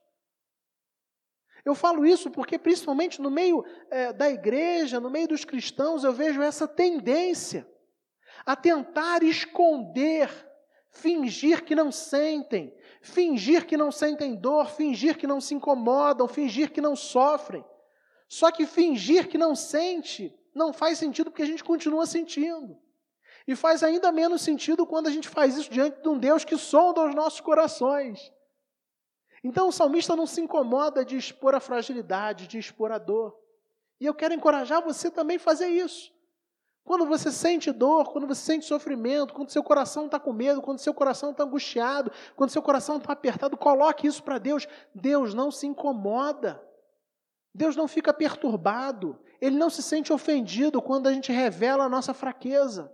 Eu 1.65 1.73
falo 1.73 2.05
isso 2.05 2.29
porque, 2.29 2.59
principalmente 2.59 3.19
no 3.19 3.31
meio 3.31 3.65
é, 3.89 4.13
da 4.13 4.29
igreja, 4.29 4.99
no 4.99 5.09
meio 5.09 5.27
dos 5.27 5.43
cristãos, 5.43 6.03
eu 6.03 6.13
vejo 6.13 6.39
essa 6.43 6.67
tendência 6.67 7.67
a 8.45 8.55
tentar 8.55 9.23
esconder, 9.23 10.29
fingir 10.91 11.65
que 11.65 11.73
não 11.73 11.91
sentem, 11.91 12.71
fingir 13.01 13.65
que 13.65 13.75
não 13.75 13.91
sentem 13.91 14.35
dor, 14.35 14.69
fingir 14.69 15.17
que 15.17 15.25
não 15.25 15.41
se 15.41 15.55
incomodam, 15.55 16.27
fingir 16.27 16.71
que 16.71 16.79
não 16.79 16.95
sofrem. 16.95 17.65
Só 18.27 18.51
que 18.51 18.65
fingir 18.65 19.27
que 19.27 19.37
não 19.37 19.55
sente 19.55 20.33
não 20.53 20.71
faz 20.71 20.97
sentido 20.97 21.29
porque 21.29 21.43
a 21.43 21.47
gente 21.47 21.63
continua 21.63 22.05
sentindo. 22.05 22.77
E 23.47 23.55
faz 23.55 23.83
ainda 23.83 24.11
menos 24.11 24.41
sentido 24.41 24.87
quando 24.87 25.07
a 25.07 25.11
gente 25.11 25.29
faz 25.29 25.57
isso 25.57 25.69
diante 25.69 26.01
de 26.01 26.09
um 26.09 26.17
Deus 26.17 26.43
que 26.43 26.57
sonda 26.57 27.01
os 27.05 27.13
nossos 27.13 27.41
corações. 27.41 28.31
Então 29.43 29.67
o 29.67 29.71
salmista 29.71 30.15
não 30.15 30.25
se 30.25 30.41
incomoda 30.41 31.05
de 31.05 31.15
expor 31.15 31.53
a 31.53 31.59
fragilidade, 31.59 32.47
de 32.47 32.57
expor 32.57 32.91
a 32.91 32.97
dor. 32.97 33.37
E 33.99 34.05
eu 34.05 34.13
quero 34.13 34.33
encorajar 34.33 34.81
você 34.81 35.11
também 35.11 35.37
a 35.37 35.39
fazer 35.39 35.67
isso. 35.67 36.11
Quando 36.83 37.05
você 37.05 37.31
sente 37.31 37.71
dor, 37.71 38.11
quando 38.11 38.27
você 38.27 38.41
sente 38.41 38.65
sofrimento, 38.65 39.33
quando 39.33 39.49
seu 39.49 39.63
coração 39.63 40.05
está 40.05 40.19
com 40.19 40.31
medo, 40.31 40.61
quando 40.61 40.79
seu 40.79 40.93
coração 40.93 41.31
está 41.31 41.43
angustiado, 41.43 42.11
quando 42.35 42.51
seu 42.51 42.61
coração 42.61 42.97
está 42.97 43.13
apertado, 43.13 43.57
coloque 43.57 44.07
isso 44.07 44.23
para 44.23 44.37
Deus. 44.37 44.67
Deus 44.93 45.33
não 45.33 45.51
se 45.51 45.65
incomoda. 45.65 46.61
Deus 47.55 47.73
não 47.73 47.87
fica 47.87 48.13
perturbado, 48.13 49.17
ele 49.39 49.55
não 49.55 49.69
se 49.69 49.81
sente 49.81 50.11
ofendido 50.11 50.81
quando 50.81 51.07
a 51.07 51.13
gente 51.13 51.31
revela 51.31 51.85
a 51.85 51.89
nossa 51.89 52.13
fraqueza. 52.13 52.91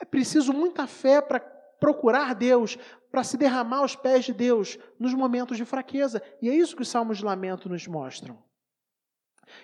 É 0.00 0.06
preciso 0.06 0.54
muita 0.54 0.86
fé 0.86 1.20
para 1.20 1.38
procurar 1.78 2.34
Deus, 2.34 2.78
para 3.10 3.22
se 3.22 3.36
derramar 3.36 3.80
aos 3.80 3.94
pés 3.94 4.24
de 4.24 4.32
Deus 4.32 4.78
nos 4.98 5.12
momentos 5.12 5.58
de 5.58 5.66
fraqueza. 5.66 6.22
E 6.40 6.48
é 6.48 6.54
isso 6.54 6.74
que 6.74 6.80
os 6.80 6.88
salmos 6.88 7.18
de 7.18 7.24
lamento 7.26 7.68
nos 7.68 7.86
mostram. 7.86 8.42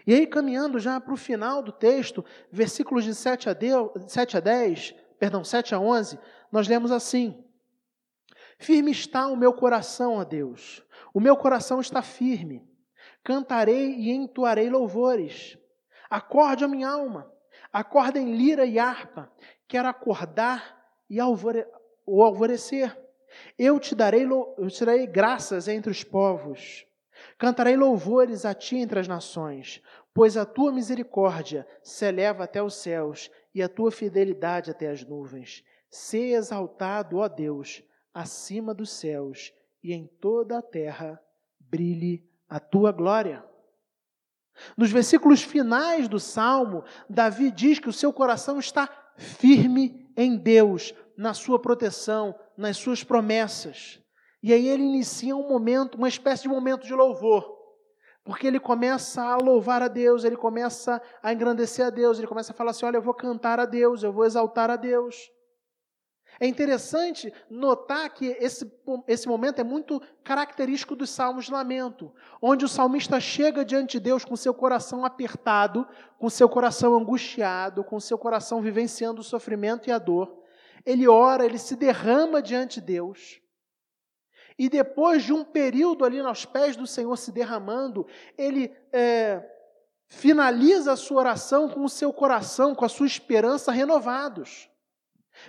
E 0.07 0.13
aí, 0.13 0.27
caminhando 0.27 0.79
já 0.79 1.01
para 1.01 1.15
o 1.15 1.17
final 1.17 1.63
do 1.63 1.73
texto, 1.73 2.23
versículos 2.53 3.05
de 3.05 3.15
7 3.15 3.49
a, 3.49 3.55
Deus, 3.55 3.91
7 4.07 4.37
a 4.37 4.41
10, 4.41 4.95
perdão, 5.19 5.43
7 5.43 5.75
a 5.75 5.81
11, 5.81 6.19
nós 6.53 6.69
lemos 6.69 6.93
assim: 6.93 7.43
Firme 8.59 8.91
está 8.91 9.29
o 9.29 9.37
meu 9.37 9.55
coração, 9.55 10.21
a 10.21 10.25
Deus, 10.25 10.85
o 11.15 11.21
meu 11.21 11.39
coração 11.39 11.81
está 11.81 12.03
firme. 12.03 12.70
Cantarei 13.23 13.93
e 13.95 14.11
entoarei 14.11 14.71
louvores. 14.71 15.59
Acorde 16.09 16.65
a 16.65 16.69
minha 16.69 16.89
alma, 16.89 17.31
acorda 17.73 18.19
em 18.19 18.35
lira 18.35 18.65
e 18.65 18.79
harpa. 18.79 19.31
Quero 19.69 19.89
acordar 19.89 20.77
e 21.09 21.21
alvore... 21.21 21.67
o 22.07 22.23
alvorecer. 22.23 22.97
Eu 23.59 23.79
te 23.79 23.95
darei, 23.95 24.25
eu 24.25 24.69
te 24.69 24.85
darei 24.85 25.07
graças 25.07 25.69
entre 25.69 25.91
os 25.91 26.03
povos. 26.03 26.87
Cantarei 27.39 27.77
louvores 27.77 28.45
a 28.45 28.55
ti 28.55 28.77
entre 28.77 28.99
as 28.99 29.07
nações, 29.07 29.83
pois 30.13 30.37
a 30.37 30.45
tua 30.45 30.73
misericórdia 30.73 31.67
se 31.83 32.07
eleva 32.07 32.45
até 32.45 32.63
os 32.63 32.75
céus 32.75 33.31
e 33.55 33.63
a 33.63 33.69
tua 33.69 33.91
fidelidade 33.91 34.71
até 34.71 34.89
as 34.89 35.05
nuvens. 35.05 35.65
Se 35.89 36.33
exaltado, 36.33 37.19
ó 37.19 37.29
Deus, 37.29 37.83
acima 38.13 38.75
dos 38.75 38.91
céus 38.91 39.53
e 39.83 39.93
em 39.93 40.07
toda 40.07 40.59
a 40.59 40.63
terra 40.63 41.21
brilhe 41.59 42.30
a 42.51 42.59
tua 42.59 42.91
glória. 42.91 43.45
Nos 44.77 44.91
versículos 44.91 45.43
finais 45.43 46.09
do 46.09 46.19
salmo, 46.19 46.85
Davi 47.09 47.51
diz 47.51 47.79
que 47.79 47.89
o 47.89 47.93
seu 47.93 48.13
coração 48.13 48.59
está 48.59 48.89
firme 49.17 50.13
em 50.17 50.37
Deus, 50.37 50.93
na 51.17 51.33
sua 51.33 51.59
proteção, 51.59 52.35
nas 52.57 52.77
suas 52.77 53.05
promessas. 53.05 54.03
E 54.43 54.53
aí 54.53 54.67
ele 54.67 54.83
inicia 54.83 55.37
um 55.37 55.49
momento, 55.49 55.97
uma 55.97 56.09
espécie 56.09 56.43
de 56.43 56.49
momento 56.49 56.87
de 56.87 56.95
louvor. 56.95 57.59
Porque 58.25 58.47
ele 58.47 58.61
começa 58.61 59.23
a 59.23 59.37
louvar 59.37 59.83
a 59.83 59.89
Deus, 59.89 60.25
ele 60.25 60.37
começa 60.37 61.01
a 61.23 61.33
engrandecer 61.33 61.87
a 61.87 61.91
Deus, 61.91 62.19
ele 62.19 62.27
começa 62.27 62.53
a 62.53 62.55
falar 62.55 62.71
assim: 62.71 62.85
olha, 62.85 62.99
eu 62.99 63.03
vou 63.03 63.15
cantar 63.15 63.59
a 63.59 63.65
Deus, 63.65 64.03
eu 64.03 64.13
vou 64.13 64.25
exaltar 64.25 64.71
a 64.71 64.77
Deus. 64.77 65.17
É 66.43 66.47
interessante 66.47 67.31
notar 67.51 68.09
que 68.15 68.29
esse, 68.41 68.73
esse 69.07 69.29
momento 69.29 69.61
é 69.61 69.65
muito 69.65 70.01
característico 70.25 70.97
dos 70.97 71.11
salmos 71.11 71.45
de 71.45 71.53
lamento, 71.53 72.11
onde 72.41 72.65
o 72.65 72.69
salmista 72.69 73.21
chega 73.21 73.63
diante 73.63 73.99
de 73.99 74.01
Deus 74.01 74.25
com 74.25 74.35
seu 74.35 74.55
coração 74.55 75.05
apertado, 75.05 75.87
com 76.19 76.31
seu 76.31 76.49
coração 76.49 76.97
angustiado, 76.97 77.85
com 77.85 78.01
seu 78.01 78.17
coração 78.17 78.63
vivenciando 78.63 79.21
o 79.21 79.25
sofrimento 79.25 79.91
e 79.91 79.93
a 79.93 79.99
dor. 79.99 80.43
Ele 80.87 81.07
ora, 81.07 81.45
ele 81.45 81.59
se 81.59 81.77
derrama 81.77 82.41
diante 82.41 82.81
de 82.81 82.87
Deus. 82.87 83.39
E 84.59 84.71
depois 84.71 85.23
de 85.23 85.35
um 85.35 85.45
período 85.45 86.07
ali 86.07 86.21
aos 86.21 86.47
pés 86.47 86.75
do 86.75 86.87
Senhor 86.87 87.19
se 87.19 87.31
derramando, 87.31 88.07
ele 88.39 88.75
é, 88.91 89.47
finaliza 90.09 90.93
a 90.93 90.97
sua 90.97 91.19
oração 91.19 91.69
com 91.69 91.85
o 91.85 91.89
seu 91.89 92.15
coração, 92.15 92.75
com 92.75 92.87
a 92.87 92.89
sua 92.89 93.07
esperança 93.07 93.71
renovados. 93.71 94.70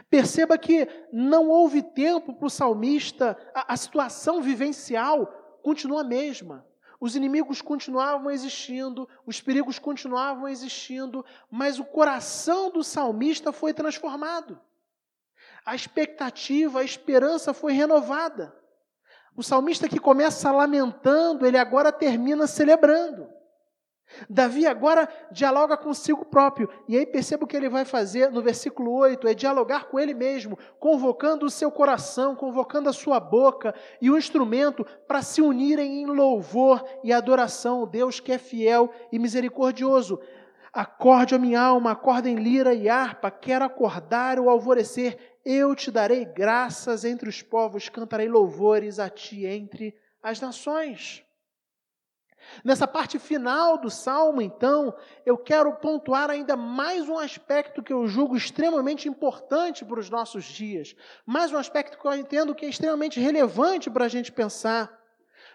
Perceba 0.10 0.58
que 0.58 0.88
não 1.12 1.50
houve 1.50 1.82
tempo 1.82 2.34
para 2.34 2.46
o 2.46 2.50
salmista, 2.50 3.38
a, 3.54 3.74
a 3.74 3.78
situação 3.78 4.42
vivencial 4.42 5.28
continua 5.62 6.02
a 6.02 6.06
mesma. 6.06 6.66
Os 7.00 7.16
inimigos 7.16 7.62
continuavam 7.62 8.30
existindo, 8.30 9.10
os 9.26 9.42
perigos 9.42 9.80
continuavam 9.80 10.48
existindo, 10.48 11.26
mas 11.50 11.80
o 11.80 11.84
coração 11.84 12.70
do 12.70 12.84
salmista 12.84 13.52
foi 13.52 13.74
transformado. 13.74 14.60
A 15.66 15.74
expectativa, 15.76 16.80
a 16.80 16.84
esperança 16.84 17.54
foi 17.54 17.74
renovada. 17.74 18.56
O 19.36 19.42
salmista 19.42 19.88
que 19.88 20.00
começa 20.00 20.52
lamentando, 20.52 21.46
ele 21.46 21.58
agora 21.58 21.92
termina 21.92 22.46
celebrando. 22.46 23.28
Davi 24.30 24.66
agora 24.66 25.08
dialoga 25.32 25.78
consigo 25.78 26.26
próprio. 26.26 26.70
E 26.88 26.98
aí 26.98 27.06
perceba 27.06 27.46
o 27.46 27.48
que 27.48 27.56
ele 27.56 27.70
vai 27.70 27.86
fazer 27.86 28.32
no 28.32 28.42
versículo 28.42 28.92
8: 28.92 29.28
é 29.28 29.34
dialogar 29.34 29.86
com 29.86 30.00
ele 30.00 30.14
mesmo, 30.14 30.58
convocando 30.80 31.46
o 31.46 31.50
seu 31.50 31.72
coração, 31.72 32.36
convocando 32.36 32.90
a 32.90 32.94
sua 32.94 33.20
boca 33.20 33.74
e 34.02 34.10
o 34.10 34.18
instrumento 34.18 34.86
para 35.08 35.22
se 35.22 35.42
unirem 35.42 36.02
em 36.02 36.06
louvor 36.06 36.84
e 37.04 37.12
adoração 37.12 37.80
ao 37.80 37.88
Deus 37.88 38.20
que 38.20 38.32
é 38.32 38.38
fiel 38.38 38.92
e 39.12 39.20
misericordioso. 39.20 40.20
Acorde 40.74 41.36
a 41.36 41.40
minha 41.40 41.62
alma, 41.62 41.92
acorda 41.92 42.30
em 42.30 42.36
lira 42.36 42.74
e 42.74 42.88
harpa, 42.88 43.30
quero 43.30 43.66
acordar 43.66 44.40
o 44.40 44.50
alvorecer. 44.50 45.18
Eu 45.44 45.76
te 45.76 45.92
darei 45.92 46.24
graças 46.24 47.04
entre 47.04 47.28
os 47.28 47.42
povos, 47.42 47.90
cantarei 47.90 48.30
louvores 48.30 49.00
a 49.00 49.10
ti 49.10 49.46
entre 49.46 49.94
as 50.24 50.40
nações. 50.40 51.26
Nessa 52.64 52.88
parte 52.88 53.18
final 53.18 53.78
do 53.78 53.90
salmo, 53.90 54.42
então, 54.42 54.94
eu 55.26 55.38
quero 55.38 55.74
pontuar 55.76 56.30
ainda 56.30 56.56
mais 56.56 57.08
um 57.08 57.18
aspecto 57.18 57.82
que 57.82 57.94
eu 57.94 58.08
julgo 58.08 58.36
extremamente 58.36 59.08
importante 59.08 59.86
para 59.86 60.00
os 60.00 60.10
nossos 60.10 60.46
dias, 60.46 60.96
mais 61.26 61.52
um 61.52 61.58
aspecto 61.58 61.98
que 61.98 62.06
eu 62.06 62.14
entendo 62.14 62.56
que 62.56 62.66
é 62.66 62.70
extremamente 62.70 63.20
relevante 63.20 63.90
para 63.90 64.06
a 64.06 64.10
gente 64.10 64.32
pensar. 64.32 65.00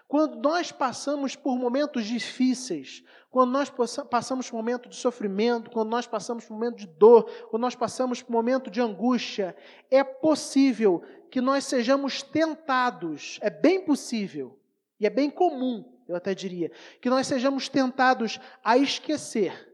Quando 0.07 0.37
nós 0.37 0.71
passamos 0.71 1.35
por 1.35 1.57
momentos 1.57 2.05
difíceis, 2.05 3.03
quando 3.29 3.51
nós 3.51 3.69
passamos 4.09 4.49
por 4.49 4.55
momentos 4.55 4.89
de 4.89 4.95
sofrimento, 4.95 5.69
quando 5.69 5.89
nós 5.89 6.07
passamos 6.07 6.45
por 6.45 6.53
momentos 6.53 6.85
de 6.85 6.87
dor, 6.87 7.29
quando 7.49 7.61
nós 7.61 7.75
passamos 7.75 8.21
por 8.21 8.31
momentos 8.31 8.71
de 8.71 8.81
angústia, 8.81 9.55
é 9.91 10.03
possível 10.03 11.03
que 11.29 11.41
nós 11.41 11.65
sejamos 11.65 12.23
tentados, 12.23 13.37
é 13.41 13.49
bem 13.49 13.81
possível 13.83 14.57
e 14.99 15.05
é 15.05 15.09
bem 15.09 15.29
comum 15.29 15.96
eu 16.07 16.15
até 16.15 16.33
diria, 16.33 16.71
que 17.01 17.09
nós 17.09 17.27
sejamos 17.27 17.67
tentados 17.67 18.39
a 18.63 18.77
esquecer 18.77 19.67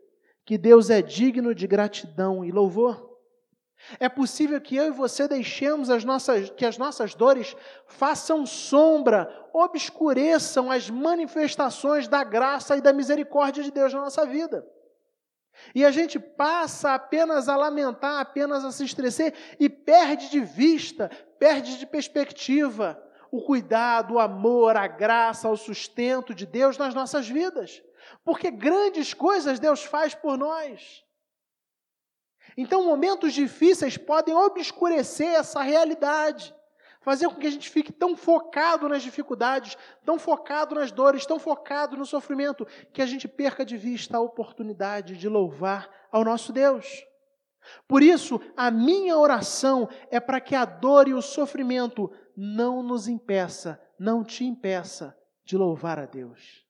que 0.46 0.58
Deus 0.58 0.90
é 0.90 1.02
digno 1.02 1.54
de 1.56 1.68
gratidão 1.68 2.44
e 2.44 2.52
louvor. 2.52 3.12
É 4.00 4.08
possível 4.08 4.60
que 4.62 4.76
eu 4.76 4.88
e 4.88 4.92
você 4.92 5.28
deixemos 5.28 5.90
as 5.90 6.04
nossas, 6.04 6.50
que 6.52 6.66
as 6.66 6.78
nossas 6.78 7.14
dores 7.14 7.56
façam 7.86 8.46
sombra, 8.46 9.30
obscureçam 9.54 10.72
as 10.72 10.90
manifestações 10.90 12.08
da 12.08 12.24
graça 12.24 12.78
e 12.78 12.82
da 12.82 12.94
misericórdia 12.94 13.64
de 13.64 13.72
Deus 13.72 13.94
na 13.94 14.02
nossa 14.02 14.26
vida. 14.26 14.66
E 15.76 15.86
a 15.86 15.92
gente 15.92 16.20
passa 16.20 16.94
apenas 16.94 17.48
a 17.48 17.56
lamentar, 17.56 18.20
apenas 18.20 18.66
a 18.66 18.72
se 18.72 18.86
estressar 18.86 19.34
e 19.60 19.70
perde 19.70 20.30
de 20.30 20.40
vista, 20.40 21.12
perde 21.38 21.78
de 21.78 21.86
perspectiva 21.86 23.02
o 23.34 23.42
cuidado, 23.42 24.14
o 24.14 24.20
amor, 24.20 24.78
a 24.78 24.86
graça, 24.86 25.50
o 25.50 25.58
sustento 25.58 26.36
de 26.36 26.46
Deus 26.46 26.78
nas 26.78 26.94
nossas 26.94 27.28
vidas. 27.28 27.82
Porque 28.24 28.52
grandes 28.52 29.12
coisas 29.12 29.60
Deus 29.60 29.84
faz 29.84 30.14
por 30.14 30.38
nós. 30.38 31.04
Então, 32.56 32.84
momentos 32.84 33.34
difíceis 33.34 33.98
podem 33.98 34.36
obscurecer 34.36 35.30
essa 35.30 35.64
realidade, 35.64 36.54
fazer 37.02 37.28
com 37.28 37.38
que 37.38 37.48
a 37.48 37.50
gente 37.50 37.72
fique 37.72 37.92
tão 37.92 38.16
focado 38.16 38.88
nas 38.88 39.02
dificuldades, 39.02 39.76
tão 40.06 40.20
focado 40.20 40.76
nas 40.76 40.92
dores, 40.92 41.26
tão 41.26 41.40
focado 41.40 41.98
no 41.98 42.06
sofrimento, 42.06 42.68
que 42.94 43.02
a 43.02 43.06
gente 43.08 43.28
perca 43.28 43.66
de 43.66 43.78
vista 43.78 44.16
a 44.16 44.22
oportunidade 44.22 45.18
de 45.18 45.28
louvar 45.28 45.90
ao 46.12 46.24
nosso 46.24 46.54
Deus. 46.54 47.04
Por 47.88 48.04
isso, 48.04 48.40
a 48.56 48.70
minha 48.70 49.18
oração 49.18 49.90
é 50.12 50.20
para 50.20 50.40
que 50.40 50.54
a 50.54 50.66
dor 50.66 51.08
e 51.08 51.16
o 51.16 51.22
sofrimento 51.22 52.12
não 52.36 52.82
nos 52.82 53.08
impeça, 53.08 53.82
não 54.00 54.24
te 54.24 54.44
impeça 54.44 55.18
de 55.44 55.58
louvar 55.58 56.00
a 56.00 56.06
Deus. 56.06 56.66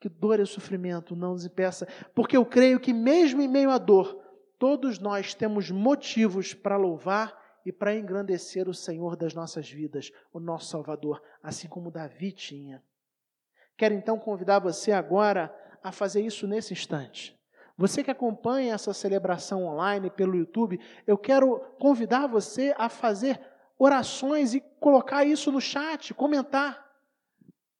Que 0.00 0.08
dor 0.08 0.40
e 0.40 0.46
sofrimento 0.46 1.14
não 1.14 1.32
nos 1.32 1.44
impeça, 1.44 1.86
porque 2.14 2.36
eu 2.36 2.44
creio 2.44 2.80
que 2.80 2.92
mesmo 2.92 3.40
em 3.40 3.48
meio 3.48 3.70
à 3.70 3.78
dor, 3.78 4.20
todos 4.58 4.98
nós 4.98 5.34
temos 5.34 5.70
motivos 5.70 6.54
para 6.54 6.76
louvar 6.76 7.40
e 7.64 7.72
para 7.72 7.94
engrandecer 7.94 8.68
o 8.68 8.74
Senhor 8.74 9.16
das 9.16 9.34
nossas 9.34 9.70
vidas, 9.70 10.10
o 10.32 10.40
nosso 10.40 10.66
Salvador, 10.66 11.22
assim 11.42 11.68
como 11.68 11.90
Davi 11.90 12.32
tinha. 12.32 12.82
Quero 13.76 13.94
então 13.94 14.18
convidar 14.18 14.58
você 14.58 14.92
agora 14.92 15.54
a 15.82 15.92
fazer 15.92 16.20
isso 16.20 16.46
nesse 16.46 16.72
instante. 16.72 17.38
Você 17.76 18.04
que 18.04 18.10
acompanha 18.10 18.74
essa 18.74 18.92
celebração 18.92 19.64
online 19.64 20.10
pelo 20.10 20.36
YouTube, 20.36 20.78
eu 21.06 21.16
quero 21.16 21.58
convidar 21.78 22.26
você 22.26 22.74
a 22.76 22.88
fazer 22.88 23.40
orações 23.82 24.54
e 24.54 24.62
colocar 24.78 25.24
isso 25.24 25.50
no 25.50 25.60
chat, 25.60 26.14
comentar. 26.14 26.92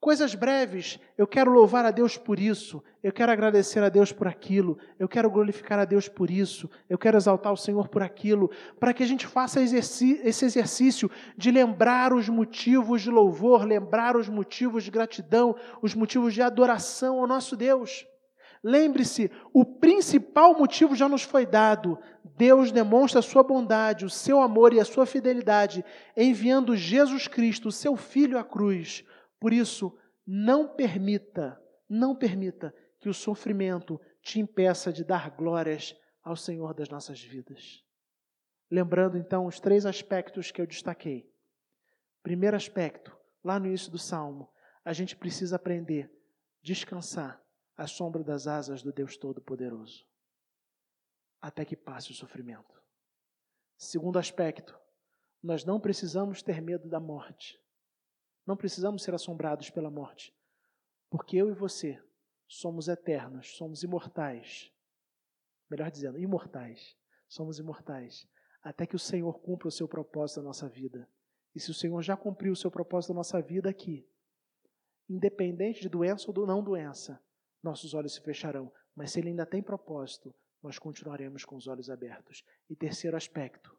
Coisas 0.00 0.34
breves. 0.34 0.98
Eu 1.16 1.28
quero 1.28 1.52
louvar 1.52 1.84
a 1.84 1.92
Deus 1.92 2.16
por 2.16 2.40
isso. 2.40 2.82
Eu 3.00 3.12
quero 3.12 3.30
agradecer 3.30 3.80
a 3.84 3.88
Deus 3.88 4.10
por 4.10 4.26
aquilo. 4.26 4.76
Eu 4.98 5.08
quero 5.08 5.30
glorificar 5.30 5.78
a 5.78 5.84
Deus 5.84 6.08
por 6.08 6.28
isso. 6.28 6.68
Eu 6.90 6.98
quero 6.98 7.16
exaltar 7.16 7.52
o 7.52 7.56
Senhor 7.56 7.86
por 7.86 8.02
aquilo. 8.02 8.50
Para 8.80 8.92
que 8.92 9.04
a 9.04 9.06
gente 9.06 9.28
faça 9.28 9.62
esse 9.62 10.18
exercício 10.24 11.08
de 11.36 11.52
lembrar 11.52 12.12
os 12.12 12.28
motivos 12.28 13.00
de 13.00 13.10
louvor, 13.10 13.64
lembrar 13.64 14.16
os 14.16 14.28
motivos 14.28 14.82
de 14.82 14.90
gratidão, 14.90 15.54
os 15.80 15.94
motivos 15.94 16.34
de 16.34 16.42
adoração 16.42 17.20
ao 17.20 17.28
nosso 17.28 17.56
Deus. 17.56 18.04
Lembre-se, 18.62 19.30
o 19.52 19.64
principal 19.64 20.56
motivo 20.56 20.94
já 20.94 21.08
nos 21.08 21.22
foi 21.22 21.44
dado. 21.44 21.98
Deus 22.36 22.70
demonstra 22.70 23.18
a 23.18 23.22
sua 23.22 23.42
bondade, 23.42 24.04
o 24.04 24.10
seu 24.10 24.40
amor 24.40 24.72
e 24.72 24.78
a 24.78 24.84
sua 24.84 25.04
fidelidade, 25.04 25.84
enviando 26.16 26.76
Jesus 26.76 27.26
Cristo, 27.26 27.72
seu 27.72 27.96
Filho, 27.96 28.38
à 28.38 28.44
cruz. 28.44 29.04
Por 29.40 29.52
isso, 29.52 29.98
não 30.24 30.68
permita, 30.68 31.60
não 31.88 32.14
permita 32.14 32.72
que 33.00 33.08
o 33.08 33.14
sofrimento 33.14 34.00
te 34.22 34.38
impeça 34.38 34.92
de 34.92 35.02
dar 35.02 35.30
glórias 35.30 35.96
ao 36.22 36.36
Senhor 36.36 36.72
das 36.72 36.88
nossas 36.88 37.20
vidas. 37.20 37.82
Lembrando 38.70 39.18
então 39.18 39.46
os 39.46 39.58
três 39.58 39.84
aspectos 39.84 40.52
que 40.52 40.62
eu 40.62 40.66
destaquei. 40.66 41.28
Primeiro 42.22 42.56
aspecto, 42.56 43.14
lá 43.42 43.58
no 43.58 43.66
início 43.66 43.90
do 43.90 43.98
salmo, 43.98 44.48
a 44.84 44.92
gente 44.92 45.16
precisa 45.16 45.56
aprender 45.56 46.08
descansar 46.62 47.41
à 47.76 47.86
sombra 47.86 48.22
das 48.22 48.46
asas 48.46 48.82
do 48.82 48.92
Deus 48.92 49.16
Todo-Poderoso, 49.16 50.06
até 51.40 51.64
que 51.64 51.76
passe 51.76 52.10
o 52.10 52.14
sofrimento. 52.14 52.80
Segundo 53.76 54.18
aspecto, 54.18 54.78
nós 55.42 55.64
não 55.64 55.80
precisamos 55.80 56.42
ter 56.42 56.60
medo 56.60 56.88
da 56.88 57.00
morte. 57.00 57.60
Não 58.46 58.56
precisamos 58.56 59.02
ser 59.02 59.14
assombrados 59.14 59.70
pela 59.70 59.90
morte, 59.90 60.34
porque 61.10 61.36
eu 61.36 61.48
e 61.48 61.54
você 61.54 62.02
somos 62.46 62.88
eternos, 62.88 63.56
somos 63.56 63.82
imortais. 63.82 64.72
Melhor 65.70 65.90
dizendo, 65.90 66.18
imortais. 66.18 66.96
Somos 67.28 67.58
imortais 67.58 68.28
até 68.62 68.86
que 68.86 68.94
o 68.94 68.98
Senhor 68.98 69.40
cumpra 69.40 69.68
o 69.68 69.72
seu 69.72 69.88
propósito 69.88 70.40
na 70.40 70.48
nossa 70.48 70.68
vida. 70.68 71.08
E 71.54 71.60
se 71.60 71.70
o 71.70 71.74
Senhor 71.74 72.00
já 72.02 72.16
cumpriu 72.16 72.52
o 72.52 72.56
seu 72.56 72.70
propósito 72.70 73.10
na 73.10 73.16
nossa 73.16 73.40
vida 73.42 73.68
aqui, 73.68 74.08
independente 75.08 75.80
de 75.80 75.88
doença 75.88 76.30
ou 76.30 76.46
não 76.46 76.62
doença, 76.62 77.20
nossos 77.62 77.94
olhos 77.94 78.14
se 78.14 78.20
fecharão. 78.20 78.72
Mas 78.94 79.12
se 79.12 79.20
ele 79.20 79.28
ainda 79.28 79.46
tem 79.46 79.62
propósito, 79.62 80.34
nós 80.62 80.78
continuaremos 80.78 81.44
com 81.44 81.56
os 81.56 81.66
olhos 81.66 81.90
abertos. 81.90 82.44
E 82.68 82.76
terceiro 82.76 83.16
aspecto, 83.16 83.76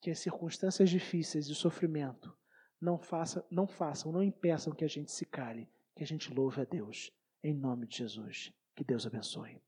que 0.00 0.10
as 0.10 0.18
circunstâncias 0.18 0.90
difíceis 0.90 1.46
e 1.46 1.52
o 1.52 1.54
sofrimento 1.54 2.36
não, 2.80 2.98
faça, 2.98 3.44
não 3.50 3.66
façam, 3.66 4.12
não 4.12 4.22
impeçam 4.22 4.72
que 4.72 4.84
a 4.84 4.88
gente 4.88 5.10
se 5.10 5.24
cale, 5.24 5.68
que 5.96 6.02
a 6.02 6.06
gente 6.06 6.32
louve 6.32 6.60
a 6.60 6.64
Deus. 6.64 7.12
Em 7.42 7.54
nome 7.54 7.86
de 7.86 7.98
Jesus. 7.98 8.52
Que 8.74 8.84
Deus 8.84 9.06
abençoe. 9.06 9.60